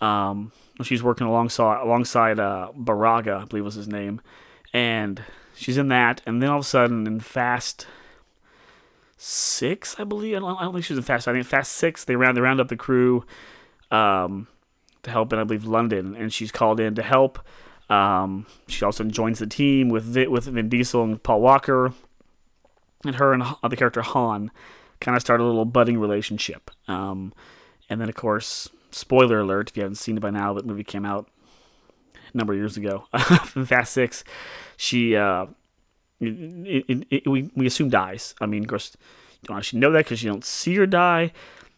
Um, 0.00 0.52
she's 0.82 1.02
working 1.02 1.26
alongside 1.26 1.82
alongside 1.82 2.38
uh, 2.38 2.70
Baraga 2.76 3.42
I 3.42 3.44
believe 3.44 3.64
was 3.64 3.74
his 3.74 3.88
name, 3.88 4.20
and 4.72 5.22
she's 5.54 5.78
in 5.78 5.88
that. 5.88 6.22
And 6.26 6.42
then 6.42 6.50
all 6.50 6.58
of 6.58 6.64
a 6.64 6.68
sudden 6.68 7.06
in 7.06 7.20
Fast 7.20 7.86
six, 9.16 9.96
I 9.98 10.04
believe. 10.04 10.36
I 10.36 10.40
don't, 10.40 10.56
I 10.58 10.62
don't 10.62 10.72
think 10.72 10.84
she 10.84 10.92
was 10.92 10.98
in 10.98 11.04
Fast. 11.04 11.28
I 11.28 11.32
think 11.32 11.46
Fast 11.46 11.72
six. 11.72 12.04
They 12.04 12.16
round 12.16 12.36
they 12.36 12.40
round 12.40 12.60
up 12.60 12.68
the 12.68 12.76
crew 12.76 13.24
um, 13.90 14.48
to 15.02 15.10
help 15.10 15.32
in 15.32 15.38
I 15.38 15.44
believe 15.44 15.64
London, 15.64 16.14
and 16.16 16.32
she's 16.32 16.52
called 16.52 16.80
in 16.80 16.94
to 16.94 17.02
help. 17.02 17.38
Um, 17.90 18.46
she 18.66 18.84
also 18.84 19.04
joins 19.04 19.38
the 19.38 19.46
team 19.46 19.88
with 19.88 20.04
Vin, 20.04 20.30
with 20.30 20.44
Vin 20.44 20.68
Diesel 20.68 21.04
and 21.04 21.22
Paul 21.22 21.42
Walker, 21.42 21.92
and 23.04 23.16
her 23.16 23.32
and 23.32 23.42
the 23.42 23.76
character 23.76 24.02
Han 24.02 24.50
kind 25.00 25.16
of 25.16 25.22
start 25.22 25.40
a 25.40 25.44
little 25.44 25.64
budding 25.64 25.98
relationship. 25.98 26.70
Um, 26.88 27.32
and 27.88 28.00
then 28.00 28.08
of 28.08 28.14
course, 28.14 28.68
spoiler 28.90 29.40
alert 29.40 29.70
if 29.70 29.76
you 29.76 29.82
haven't 29.82 29.96
seen 29.96 30.16
it 30.16 30.20
by 30.20 30.30
now, 30.30 30.54
that 30.54 30.66
movie 30.66 30.84
came 30.84 31.04
out 31.04 31.28
a 32.32 32.36
number 32.36 32.52
of 32.52 32.58
years 32.58 32.76
ago. 32.76 33.06
Fast 33.66 33.92
Six, 33.92 34.24
she 34.76 35.16
uh, 35.16 35.46
it, 36.20 36.84
it, 36.88 37.06
it, 37.10 37.28
we, 37.28 37.50
we 37.54 37.66
assume 37.66 37.90
dies. 37.90 38.34
I 38.40 38.46
mean, 38.46 38.62
of 38.62 38.68
course, 38.68 38.96
you 39.42 39.48
don't 39.48 39.58
actually 39.58 39.80
know 39.80 39.90
that 39.92 40.04
because 40.04 40.22
you 40.22 40.30
don't 40.30 40.44
see 40.44 40.74
her 40.76 40.86
die. 40.86 41.32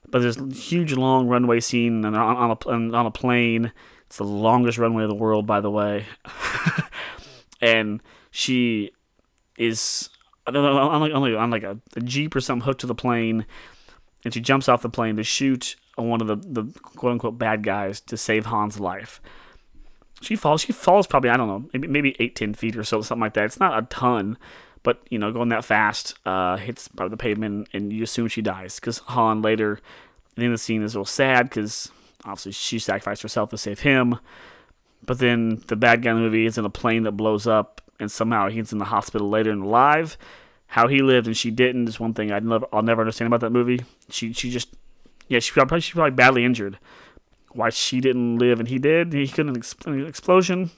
But 0.08 0.22
there's 0.22 0.36
a 0.36 0.46
huge 0.46 0.92
long 0.92 1.26
runway 1.26 1.58
scene 1.58 2.04
on, 2.04 2.14
on, 2.14 2.50
a, 2.50 2.96
on 2.96 3.06
a 3.06 3.10
plane. 3.10 3.72
It's 4.06 4.18
the 4.18 4.24
longest 4.24 4.78
runway 4.78 5.02
in 5.02 5.08
the 5.08 5.16
world, 5.16 5.46
by 5.46 5.60
the 5.60 5.70
way. 5.70 6.06
and 7.60 8.00
she 8.30 8.92
is 9.58 10.10
on 10.46 11.00
like, 11.00 11.12
on 11.12 11.20
like, 11.22 11.36
on 11.36 11.50
like 11.50 11.62
a, 11.62 11.78
a 11.96 12.00
jeep 12.00 12.34
or 12.34 12.40
something 12.40 12.64
hooked 12.64 12.80
to 12.82 12.86
the 12.86 12.94
plane, 12.94 13.46
and 14.24 14.32
she 14.32 14.40
jumps 14.40 14.68
off 14.68 14.82
the 14.82 14.88
plane 14.88 15.16
to 15.16 15.24
shoot 15.24 15.76
one 15.96 16.20
of 16.20 16.26
the 16.26 16.36
the 16.36 16.78
quote 16.80 17.12
unquote 17.12 17.38
bad 17.38 17.62
guys 17.62 18.00
to 18.02 18.16
save 18.16 18.46
Han's 18.46 18.78
life. 18.78 19.20
She 20.20 20.36
falls. 20.36 20.62
She 20.62 20.72
falls 20.72 21.06
probably 21.06 21.30
I 21.30 21.36
don't 21.36 21.48
know 21.48 21.68
maybe 21.72 21.88
maybe 21.88 22.16
eight 22.18 22.36
ten 22.36 22.54
feet 22.54 22.76
or 22.76 22.84
so 22.84 23.02
something 23.02 23.22
like 23.22 23.34
that. 23.34 23.44
It's 23.44 23.60
not 23.60 23.78
a 23.78 23.86
ton, 23.86 24.38
but 24.82 25.02
you 25.10 25.18
know 25.18 25.32
going 25.32 25.48
that 25.50 25.64
fast 25.64 26.18
uh, 26.24 26.56
hits 26.56 26.88
probably 26.88 27.10
the 27.10 27.16
pavement 27.16 27.68
and 27.72 27.92
you 27.92 28.04
assume 28.04 28.28
she 28.28 28.42
dies 28.42 28.80
because 28.80 28.98
Han 28.98 29.42
later 29.42 29.80
end 30.44 30.52
the 30.52 30.58
scene 30.58 30.82
is 30.82 30.94
a 30.94 30.98
little 30.98 31.06
sad 31.06 31.48
because 31.48 31.90
obviously 32.24 32.52
she 32.52 32.78
sacrificed 32.78 33.22
herself 33.22 33.50
to 33.50 33.58
save 33.58 33.80
him. 33.80 34.18
But 35.04 35.18
then 35.18 35.62
the 35.68 35.76
bad 35.76 36.02
guy 36.02 36.10
in 36.10 36.16
the 36.16 36.22
movie 36.22 36.46
is 36.46 36.58
in 36.58 36.64
a 36.64 36.70
plane 36.70 37.04
that 37.04 37.12
blows 37.12 37.46
up, 37.46 37.80
and 37.98 38.10
somehow 38.10 38.48
he's 38.48 38.72
in 38.72 38.78
the 38.78 38.86
hospital 38.86 39.28
later 39.28 39.50
and 39.50 39.64
alive. 39.64 40.16
How 40.68 40.88
he 40.88 41.00
lived 41.00 41.26
and 41.26 41.36
she 41.36 41.50
didn't 41.50 41.88
is 41.88 42.00
one 42.00 42.12
thing 42.14 42.32
I'd 42.32 42.44
never, 42.44 42.66
I'll 42.72 42.82
never 42.82 43.02
understand 43.02 43.26
about 43.26 43.40
that 43.40 43.50
movie. 43.50 43.82
She 44.10 44.32
she 44.32 44.50
just 44.50 44.74
yeah 45.28 45.38
she 45.38 45.52
probably 45.52 45.80
she's 45.80 45.94
probably 45.94 46.10
badly 46.10 46.44
injured. 46.44 46.78
Why 47.52 47.70
she 47.70 48.00
didn't 48.00 48.38
live 48.38 48.58
and 48.58 48.68
he 48.68 48.78
did? 48.78 49.12
He 49.12 49.28
couldn't 49.28 49.56
explain 49.56 50.04
explosion. 50.04 50.70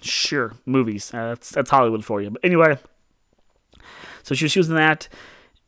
Sure, 0.00 0.54
movies. 0.64 1.12
Uh, 1.12 1.28
that's 1.28 1.50
that's 1.50 1.70
Hollywood 1.70 2.04
for 2.04 2.22
you. 2.22 2.30
But 2.30 2.44
anyway, 2.44 2.78
so 4.22 4.34
she, 4.34 4.46
she 4.48 4.60
was 4.60 4.68
in 4.68 4.76
that 4.76 5.08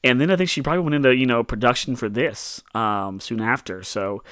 and 0.02 0.20
then 0.20 0.30
I 0.30 0.36
think 0.36 0.48
she 0.48 0.62
probably 0.62 0.82
went 0.82 0.94
into 0.94 1.14
you 1.14 1.26
know 1.26 1.42
production 1.44 1.96
for 1.96 2.08
this 2.08 2.62
um, 2.74 3.20
soon 3.20 3.40
after. 3.40 3.82
So 3.82 4.22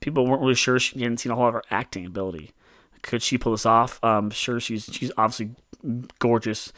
people 0.00 0.26
weren't 0.26 0.40
really 0.40 0.54
sure 0.54 0.78
she 0.78 1.00
hadn't 1.00 1.18
seen 1.18 1.32
a 1.32 1.34
whole 1.34 1.44
lot 1.44 1.48
of 1.48 1.54
her 1.54 1.62
acting 1.70 2.06
ability. 2.06 2.52
Could 3.02 3.22
she 3.22 3.36
pull 3.36 3.52
this 3.52 3.66
off? 3.66 4.02
Um, 4.04 4.30
sure, 4.30 4.60
she's 4.60 4.84
she's 4.92 5.10
obviously 5.16 5.56
gorgeous. 6.18 6.72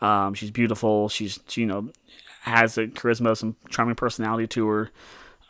Um, 0.00 0.34
she's 0.34 0.50
beautiful. 0.50 1.08
She's 1.08 1.38
she, 1.48 1.62
you 1.62 1.66
know 1.66 1.90
has 2.42 2.78
a 2.78 2.86
charisma, 2.86 3.36
some 3.36 3.54
charming 3.68 3.94
personality 3.94 4.46
to 4.46 4.66
her. 4.66 4.90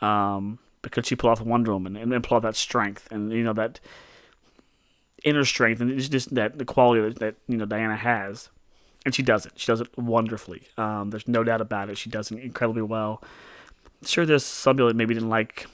Um, 0.05 0.59
but 0.81 0.91
could 0.91 1.05
she 1.05 1.15
pull 1.15 1.29
off 1.29 1.39
Wonder 1.39 1.71
Woman 1.71 1.95
and, 1.95 2.11
and 2.11 2.21
pull 2.21 2.35
off 2.35 2.43
that 2.43 2.57
strength 2.57 3.07
and 3.11 3.31
you 3.31 3.43
know 3.43 3.53
that 3.53 3.79
inner 5.23 5.45
strength 5.45 5.79
and 5.79 5.91
it's 5.91 6.09
just 6.09 6.33
that 6.35 6.57
the 6.57 6.65
quality 6.65 7.01
that, 7.01 7.19
that 7.19 7.35
you 7.47 7.55
know 7.55 7.65
Diana 7.65 7.95
has? 7.95 8.49
and 9.05 9.15
she 9.15 9.23
does 9.23 9.45
it. 9.45 9.53
She 9.55 9.67
does 9.67 9.81
it 9.81 9.97
wonderfully. 9.97 10.63
Um, 10.77 11.09
there's 11.09 11.27
no 11.27 11.43
doubt 11.43 11.61
about 11.61 11.89
it. 11.89 11.97
She 11.97 12.09
does 12.09 12.31
it 12.31 12.39
incredibly 12.39 12.81
well. 12.81 13.23
Sure, 14.05 14.25
there's 14.25 14.45
some 14.45 14.75
people 14.75 14.87
that 14.87 14.95
maybe 14.95 15.13
didn't 15.13 15.29
like 15.29 15.67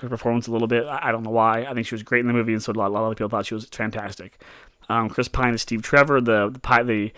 her 0.00 0.08
performance 0.08 0.46
a 0.46 0.52
little 0.52 0.68
bit. 0.68 0.86
I, 0.86 1.08
I 1.08 1.12
don't 1.12 1.22
know 1.22 1.30
why. 1.30 1.64
I 1.64 1.74
think 1.74 1.86
she 1.86 1.94
was 1.94 2.02
great 2.02 2.20
in 2.20 2.26
the 2.26 2.32
movie, 2.32 2.52
and 2.52 2.62
so 2.62 2.72
a 2.72 2.74
lot, 2.74 2.88
a 2.88 2.92
lot 2.92 3.10
of 3.10 3.16
people 3.16 3.28
thought 3.28 3.46
she 3.46 3.54
was 3.54 3.66
fantastic. 3.66 4.40
Um, 4.88 5.08
Chris 5.08 5.28
Pine 5.28 5.50
and 5.50 5.60
Steve 5.60 5.82
Trevor, 5.82 6.20
the 6.20 6.50
the, 6.50 6.58
pilot, 6.58 6.86
the 6.86 7.12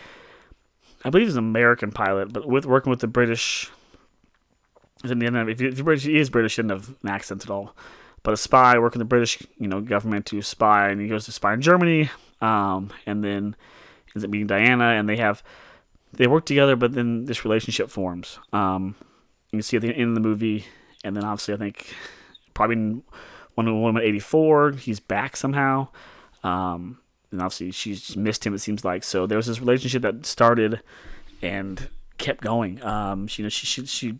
I 1.04 1.10
believe 1.10 1.26
he's 1.26 1.36
an 1.36 1.44
American 1.44 1.90
pilot, 1.92 2.32
but 2.32 2.46
with 2.46 2.66
working 2.66 2.90
with 2.90 3.00
the 3.00 3.06
British. 3.06 3.70
In 5.04 5.18
the 5.18 5.26
end, 5.26 5.36
if, 5.50 5.60
he, 5.60 5.66
if 5.66 5.84
British, 5.84 6.04
he 6.04 6.18
is 6.18 6.30
British, 6.30 6.56
didn't 6.56 6.70
have 6.70 6.88
an 7.02 7.10
accent 7.10 7.44
at 7.44 7.50
all. 7.50 7.76
But 8.22 8.32
a 8.32 8.38
spy 8.38 8.78
working 8.78 9.00
the 9.00 9.04
British, 9.04 9.42
you 9.58 9.68
know, 9.68 9.82
government 9.82 10.24
to 10.26 10.40
spy, 10.40 10.88
and 10.88 10.98
he 10.98 11.08
goes 11.08 11.26
to 11.26 11.32
spy 11.32 11.52
in 11.52 11.60
Germany, 11.60 12.10
um, 12.40 12.90
and 13.04 13.22
then 13.22 13.54
ends 14.14 14.24
up 14.24 14.30
meeting 14.30 14.46
Diana, 14.46 14.92
and 14.92 15.06
they 15.06 15.18
have 15.18 15.42
they 16.16 16.26
work 16.26 16.46
together, 16.46 16.76
but 16.76 16.92
then 16.92 17.26
this 17.26 17.44
relationship 17.44 17.90
forms. 17.90 18.38
Um, 18.52 18.94
you 19.50 19.58
can 19.58 19.62
see 19.62 19.76
at 19.76 19.82
the 19.82 19.92
end 19.92 20.16
of 20.16 20.22
the 20.22 20.28
movie, 20.28 20.64
and 21.04 21.14
then 21.14 21.24
obviously 21.24 21.54
I 21.54 21.58
think 21.58 21.94
probably 22.54 22.76
in 22.76 23.02
Wonder 23.56 23.74
Woman 23.74 24.02
eighty 24.02 24.20
four, 24.20 24.72
he's 24.72 25.00
back 25.00 25.36
somehow. 25.36 25.88
Um, 26.42 26.98
and 27.34 27.42
obviously 27.42 27.70
she's 27.70 28.16
missed 28.16 28.46
him. 28.46 28.54
It 28.54 28.60
seems 28.60 28.84
like 28.84 29.04
so. 29.04 29.26
There 29.26 29.36
was 29.36 29.46
this 29.46 29.60
relationship 29.60 30.02
that 30.02 30.24
started 30.24 30.80
and 31.42 31.88
kept 32.16 32.42
going. 32.42 32.82
Um, 32.82 33.26
she, 33.26 33.42
you 33.42 33.44
know, 33.44 33.50
she 33.50 33.66
she 33.66 33.84
she 33.86 34.18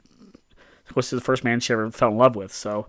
was 0.94 1.10
the 1.10 1.20
first 1.20 1.44
man 1.44 1.60
she 1.60 1.72
ever 1.72 1.90
fell 1.90 2.10
in 2.10 2.18
love 2.18 2.36
with. 2.36 2.52
So, 2.52 2.88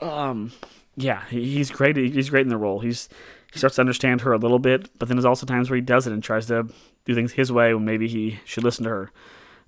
um, 0.00 0.52
yeah, 0.96 1.24
he's 1.28 1.70
great. 1.70 1.96
He's 1.96 2.30
great 2.30 2.42
in 2.42 2.50
the 2.50 2.56
role. 2.56 2.80
He's 2.80 3.08
he 3.52 3.58
starts 3.58 3.76
to 3.76 3.82
understand 3.82 4.20
her 4.22 4.32
a 4.32 4.38
little 4.38 4.58
bit, 4.58 4.90
but 4.98 5.08
then 5.08 5.16
there's 5.16 5.24
also 5.24 5.46
times 5.46 5.68
where 5.68 5.76
he 5.76 5.82
does 5.82 6.06
it 6.06 6.12
and 6.12 6.22
tries 6.22 6.46
to 6.46 6.68
do 7.04 7.14
things 7.14 7.32
his 7.32 7.50
way 7.50 7.74
when 7.74 7.84
maybe 7.84 8.08
he 8.08 8.40
should 8.44 8.64
listen 8.64 8.84
to 8.84 8.90
her, 8.90 9.10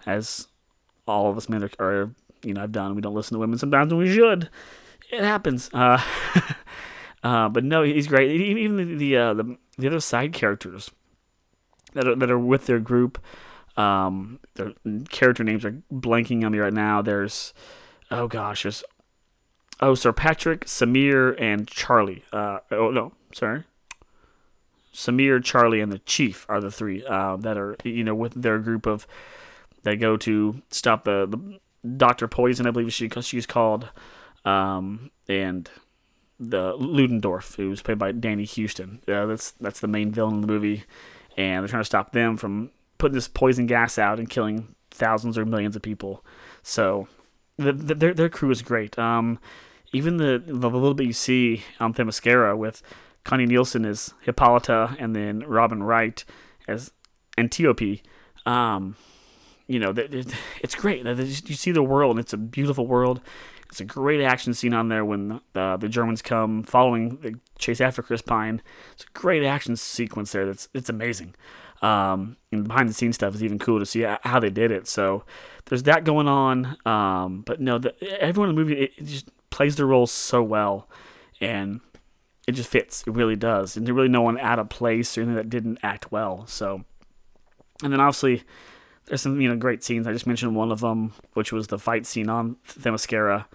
as 0.07 0.47
all 1.07 1.31
of 1.31 1.37
us 1.37 1.49
men 1.49 1.65
are, 1.65 1.71
are 1.79 2.11
you 2.43 2.55
know, 2.55 2.63
I've 2.63 2.73
done. 2.73 2.95
We 2.95 3.01
don't 3.01 3.15
listen 3.15 3.35
to 3.35 3.39
women 3.39 3.59
sometimes 3.59 3.93
when 3.93 4.03
we 4.03 4.15
should. 4.15 4.49
It 5.11 5.21
happens. 5.21 5.71
Uh, 5.73 6.03
uh, 7.25 7.49
but 7.49 7.65
no, 7.65 7.83
he's 7.83 8.07
great. 8.07 8.31
Even 8.31 8.77
the 8.77 8.85
the, 8.95 9.17
uh, 9.17 9.35
the, 9.35 9.57
the 9.79 9.87
other 9.87 9.99
side 10.01 10.35
characters 10.35 10.91
that 11.95 12.07
are 12.07 12.15
that 12.15 12.31
are 12.31 12.39
with 12.39 12.67
their 12.67 12.79
group, 12.79 13.19
um, 13.79 14.39
their 14.55 14.73
character 15.09 15.43
names 15.43 15.65
are 15.65 15.83
blanking 15.93 16.45
on 16.45 16.53
me 16.53 16.59
right 16.59 16.73
now. 16.73 17.01
There's 17.01 17.55
oh 18.11 18.29
gosh, 18.29 18.65
there's 18.65 18.85
oh 19.81 19.95
Sir 19.95 20.13
Patrick, 20.13 20.67
Sameer, 20.67 21.35
and 21.41 21.67
Charlie. 21.67 22.25
Uh, 22.31 22.59
oh 22.71 22.91
no, 22.91 23.13
sorry. 23.33 23.65
Sameer, 24.93 25.43
Charlie, 25.43 25.81
and 25.81 25.91
the 25.91 25.99
Chief 26.01 26.47
are 26.49 26.61
the 26.61 26.71
three 26.71 27.05
uh, 27.07 27.37
that 27.39 27.57
are 27.57 27.75
you 27.85 28.05
know 28.05 28.15
with 28.15 28.35
their 28.35 28.59
group 28.59 28.87
of 28.87 29.07
they 29.83 29.97
go 29.97 30.17
to 30.19 30.63
stop 30.71 31.05
the, 31.05 31.27
the 31.27 31.89
Doctor 31.97 32.29
Poison, 32.29 32.67
I 32.67 32.71
believe 32.71 32.93
she 32.93 33.09
she's 33.23 33.47
called, 33.47 33.89
um, 34.45 35.11
and 35.27 35.71
the 36.39 36.75
Ludendorff, 36.75 37.55
who's 37.57 37.83
played 37.83 37.99
by 37.99 38.13
Danny 38.13 38.45
Huston. 38.45 39.01
Uh, 39.07 39.27
that's 39.27 39.53
that's 39.53 39.81
the 39.81 39.89
main 39.89 40.11
villain 40.11 40.37
in 40.37 40.41
the 40.41 40.47
movie, 40.47 40.85
and 41.37 41.63
they're 41.63 41.69
trying 41.69 41.81
to 41.81 41.87
stop 41.87 42.13
them 42.13 42.37
from 42.37 42.71
putting 42.99 43.15
this 43.15 43.29
poison 43.29 43.67
gas 43.67 43.99
out 43.99 44.19
and 44.19 44.29
killing 44.29 44.75
thousands 44.91 45.37
or 45.37 45.45
millions 45.45 45.77
of 45.77 45.83
people. 45.83 46.25
So 46.63 47.09
the, 47.57 47.73
the, 47.73 47.95
their 47.95 48.15
their 48.15 48.29
crew 48.29 48.51
is 48.51 48.63
great. 48.63 48.99
Um, 48.99 49.39
even 49.93 50.17
the 50.17 50.43
the 50.45 50.71
little 50.71 50.95
bit 50.95 51.07
you 51.07 51.13
see 51.13 51.63
on 51.81 51.95
Themyscira 51.95 52.57
with 52.57 52.83
Connie 53.25 53.47
Nielsen 53.47 53.85
as 53.85 54.13
Hippolyta, 54.23 54.97
and 54.99 55.15
then 55.15 55.41
Robin 55.41 55.83
Wright 55.83 56.25
as 56.67 56.93
Antiope. 57.39 58.03
Um, 58.47 58.97
you 59.67 59.79
know, 59.79 59.95
it's 59.97 60.75
great. 60.75 61.07
You 61.07 61.55
see 61.55 61.73
the 61.73 61.83
world, 61.83 62.13
and 62.13 62.21
it's 62.21 62.33
a 62.33 62.39
beautiful 62.39 62.87
world. 62.87 63.21
It's 63.75 63.81
a 63.81 63.85
great 63.85 64.21
action 64.21 64.55
scene 64.55 64.73
on 64.73 64.89
there 64.89 65.05
when 65.05 65.41
uh, 65.53 65.77
the 65.77 65.89
Germans 65.89 66.23
come 66.23 66.63
following 66.63 67.17
the 67.17 67.41
chase 67.59 67.81
after 67.81 68.05
Chris 68.05 68.23
Pine. 68.23 68.63
It's 68.93 69.03
a 69.03 69.19
great 69.19 69.45
action 69.45 69.75
sequence 69.75 70.31
there. 70.31 70.47
That's 70.47 70.69
it's 70.75 70.89
amazing. 70.89 71.35
Um, 71.83 72.37
and 72.53 72.69
behind 72.69 72.89
the 72.89 72.93
scenes 72.95 73.17
stuff 73.17 73.35
is 73.35 73.43
even 73.43 73.59
cool 73.59 73.81
to 73.81 73.85
see 73.85 74.03
how 74.03 74.39
they 74.39 74.49
did 74.49 74.71
it. 74.71 74.87
So 74.87 75.25
there's 75.65 75.83
that 75.83 76.05
going 76.05 76.29
on. 76.29 76.77
Um, 76.87 77.43
but 77.45 77.61
no, 77.61 77.79
the, 77.79 77.97
everyone 78.21 78.51
in 78.51 78.55
the 78.55 78.61
movie 78.63 78.81
it, 78.81 78.93
it 78.97 79.07
just 79.07 79.29
plays 79.51 79.75
their 79.75 79.87
roles 79.87 80.13
so 80.13 80.41
well, 80.41 80.89
and 81.41 81.81
it 82.47 82.53
just 82.53 82.71
fits. 82.71 83.03
It 83.09 83.13
really 83.13 83.35
does. 83.35 83.77
And 83.77 83.89
there's 83.89 83.97
really 83.97 84.07
no 84.07 84.23
one 84.23 84.39
out 84.39 84.61
of 84.61 84.69
place 84.69 85.19
or 85.19 85.23
anything 85.23 85.35
that 85.35 85.51
didn't 85.51 85.81
act 85.83 86.13
well. 86.13 86.47
So, 86.47 86.85
and 87.83 87.93
then 87.93 87.99
obviously 87.99 88.45
there's 89.07 89.23
some 89.23 89.41
you 89.41 89.49
know 89.49 89.57
great 89.57 89.85
scenes. 89.85 90.07
I 90.07 90.13
just 90.13 90.27
mentioned 90.27 90.55
one 90.57 90.73
of 90.73 90.81
them, 90.81 91.13
which 91.35 91.53
was 91.53 91.69
the 91.69 91.79
fight 91.79 92.07
scene 92.07 92.29
on 92.29 92.57
Themyscira. 92.67 93.47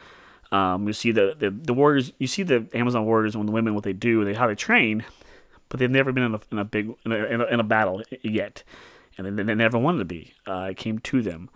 Um, 0.52 0.88
you 0.88 0.94
see 0.94 1.12
the, 1.12 1.36
the, 1.38 1.52
the 1.52 1.74
warriors. 1.74 2.12
You 2.18 2.28
see 2.28 2.44
the 2.44 2.68
Amazon 2.74 3.06
warriors 3.06 3.38
when 3.38 3.46
the 3.46 3.52
women 3.52 3.76
what 3.76 3.84
they 3.84 3.94
do, 3.94 4.26
they 4.26 4.34
how 4.34 4.48
they 4.48 4.56
train, 4.56 5.06
but 5.70 5.80
they've 5.80 5.90
never 5.90 6.12
been 6.12 6.24
in 6.24 6.36
a, 6.36 6.42
in 6.52 6.58
a 6.60 6.66
big 6.66 6.94
in 7.06 7.12
a, 7.12 7.26
in 7.26 7.42
a, 7.42 7.46
in 7.46 7.60
a 7.60 7.64
battle 7.64 8.02
yet, 8.24 8.64
and 9.18 9.38
they, 9.38 9.44
they, 9.44 9.56
never 9.56 9.78
wanted 9.78 10.00
to 10.00 10.06
be. 10.06 10.34
Uh, 10.48 10.70
it 10.72 10.78
came 10.78 11.00
to 11.00 11.22
them, 11.22 11.50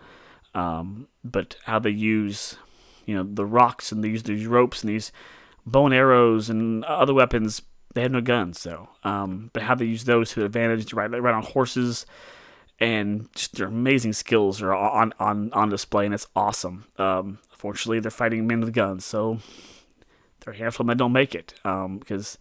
um, 0.53 1.07
but 1.23 1.55
how 1.65 1.79
they 1.79 1.89
use 1.89 2.57
you 3.05 3.15
know 3.15 3.23
the 3.23 3.45
rocks 3.45 3.91
and 3.91 4.03
they 4.03 4.09
use 4.09 4.23
these 4.23 4.45
ropes 4.45 4.83
and 4.83 4.89
these 4.89 5.11
bow 5.65 5.85
and 5.85 5.93
arrows 5.93 6.49
and 6.49 6.83
other 6.85 7.13
weapons. 7.13 7.61
They 7.93 8.01
had 8.01 8.11
no 8.11 8.21
guns, 8.21 8.63
though. 8.63 8.89
Um, 9.03 9.51
but 9.53 9.63
how 9.63 9.75
they 9.75 9.85
use 9.85 10.05
those 10.05 10.31
to 10.31 10.43
advantage 10.45 10.87
to 10.87 10.95
ride, 10.95 11.11
ride 11.11 11.35
on 11.35 11.43
horses, 11.43 12.07
and 12.83 13.33
just 13.33 13.55
their 13.55 13.67
amazing 13.67 14.13
skills 14.13 14.61
are 14.61 14.73
on 14.73 15.13
on 15.19 15.51
on 15.53 15.69
display, 15.69 16.05
and 16.05 16.13
it's 16.13 16.27
awesome. 16.35 16.85
Um, 16.97 17.39
unfortunately, 17.51 17.99
they're 17.99 18.11
fighting 18.11 18.45
men 18.45 18.59
with 18.59 18.73
guns, 18.73 19.05
so 19.05 19.39
there 20.41 20.53
are 20.53 20.55
a 20.55 20.59
handful 20.59 20.85
that 20.87 20.97
don't 20.97 21.13
make 21.13 21.33
it 21.33 21.53
um, 21.63 21.97
because 21.97 22.37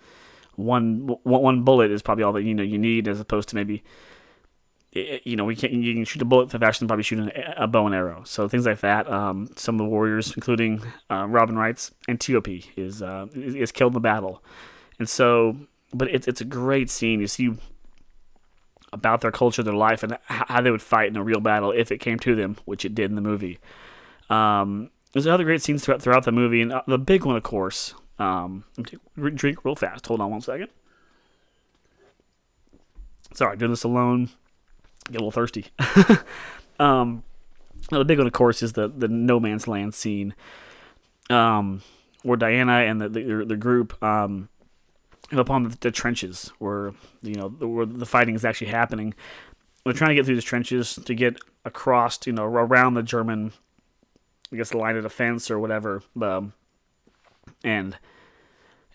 one 0.57 1.17
one 1.23 1.63
bullet 1.63 1.91
is 1.91 2.03
probably 2.03 2.25
all 2.25 2.33
that 2.33 2.43
you 2.43 2.55
know 2.55 2.63
you 2.63 2.79
need, 2.79 3.07
as 3.07 3.21
opposed 3.21 3.49
to 3.51 3.55
maybe 3.55 3.85
you 4.95 5.37
know, 5.37 5.45
we 5.45 5.57
can 5.57 5.83
you 5.83 5.95
can 5.95 6.05
shoot 6.05 6.21
a 6.21 6.27
bullet 6.27 6.51
faster 6.51 6.81
than 6.81 6.89
probably 6.89 7.03
shooting 7.03 7.31
a 7.57 7.67
bow 7.67 7.87
and 7.87 7.95
arrow. 7.95 8.23
So 8.25 8.47
things 8.47 8.67
like 8.67 8.81
that. 8.81 9.11
Um, 9.11 9.49
some 9.57 9.77
of 9.77 9.79
the 9.79 9.89
warriors, 9.89 10.35
including 10.35 10.83
uh, 11.11 11.27
Robin 11.29 11.57
Wright's 11.57 11.93
Antiope, 12.09 12.71
is 12.77 13.01
uh, 13.01 13.27
is 13.35 13.73
killed 13.73 13.93
in 13.93 13.95
the 13.95 14.01
battle, 14.01 14.43
and 14.99 15.09
so. 15.09 15.57
But 15.95 16.09
it's 16.09 16.27
it's 16.27 16.41
a 16.41 16.47
great 16.47 16.89
scene. 16.89 17.21
You 17.21 17.27
see 17.27 17.55
about 18.93 19.21
their 19.21 19.33
culture, 19.33 19.63
their 19.63 19.75
life, 19.75 20.03
and 20.03 20.19
how 20.25 20.61
they 20.61 20.71
would 20.71 20.83
fight 20.83 21.09
in 21.09 21.17
a 21.17 21.23
real 21.23 21.41
battle 21.41 21.71
if 21.71 21.91
it 21.91 21.99
came 21.99 22.19
to 22.21 22.35
them, 22.35 22.57
which 22.65 22.85
it 22.85 22.95
did 22.95 23.11
in 23.11 23.15
the 23.17 23.23
movie. 23.23 23.59
Um, 24.29 24.91
there's 25.13 25.27
other 25.27 25.45
great 25.45 25.63
scenes 25.63 25.85
throughout, 25.85 26.03
throughout 26.03 26.25
the 26.25 26.33
movie, 26.33 26.63
and 26.63 26.73
uh, 26.73 26.83
the 26.87 26.99
big 26.99 27.25
one, 27.25 27.37
of 27.37 27.43
course. 27.43 27.95
Um, 28.19 28.65
drink 29.17 29.65
real 29.65 29.75
fast. 29.75 30.07
Hold 30.07 30.21
on 30.21 30.31
one 30.31 30.41
second. 30.41 30.69
Sorry, 33.35 33.57
doing 33.57 33.71
this 33.71 33.85
alone 33.85 34.31
get 35.11 35.21
a 35.21 35.25
little 35.25 35.31
thirsty. 35.31 35.67
um, 36.81 37.25
the 37.91 38.05
big 38.05 38.19
one, 38.19 38.27
of 38.27 38.33
course, 38.33 38.63
is 38.63 38.75
the 38.75 38.89
the 38.89 39.09
no 39.09 39.41
man's 39.41 39.67
land 39.67 39.95
scene, 39.95 40.35
um, 41.31 41.83
where 42.23 42.37
Diana 42.37 42.81
and 42.81 43.01
the 43.01 43.09
the, 43.09 43.45
the 43.47 43.57
group 43.57 44.01
um, 44.03 44.49
up 45.39 45.51
on 45.51 45.65
the, 45.65 45.77
the, 45.81 45.91
trenches 45.91 46.53
where 46.59 46.93
you 47.23 47.35
know 47.35 47.49
the, 47.49 47.67
where 47.67 47.87
the 47.87 48.07
fighting 48.07 48.35
is 48.35 48.45
actually 48.45 48.69
happening. 48.69 49.15
They're 49.85 49.93
trying 49.93 50.11
to 50.11 50.15
get 50.15 50.27
through 50.27 50.37
these 50.37 50.45
trenches 50.45 50.95
to 51.05 51.15
get 51.15 51.39
across, 51.65 52.25
you 52.27 52.33
know, 52.33 52.45
around 52.45 52.95
the 52.95 53.03
German, 53.03 53.53
I 54.53 54.57
guess, 54.57 54.75
line 54.75 54.97
of 54.97 55.03
defense 55.03 55.51
or 55.51 55.59
whatever. 55.59 56.03
Um, 56.21 56.53
and 57.65 57.97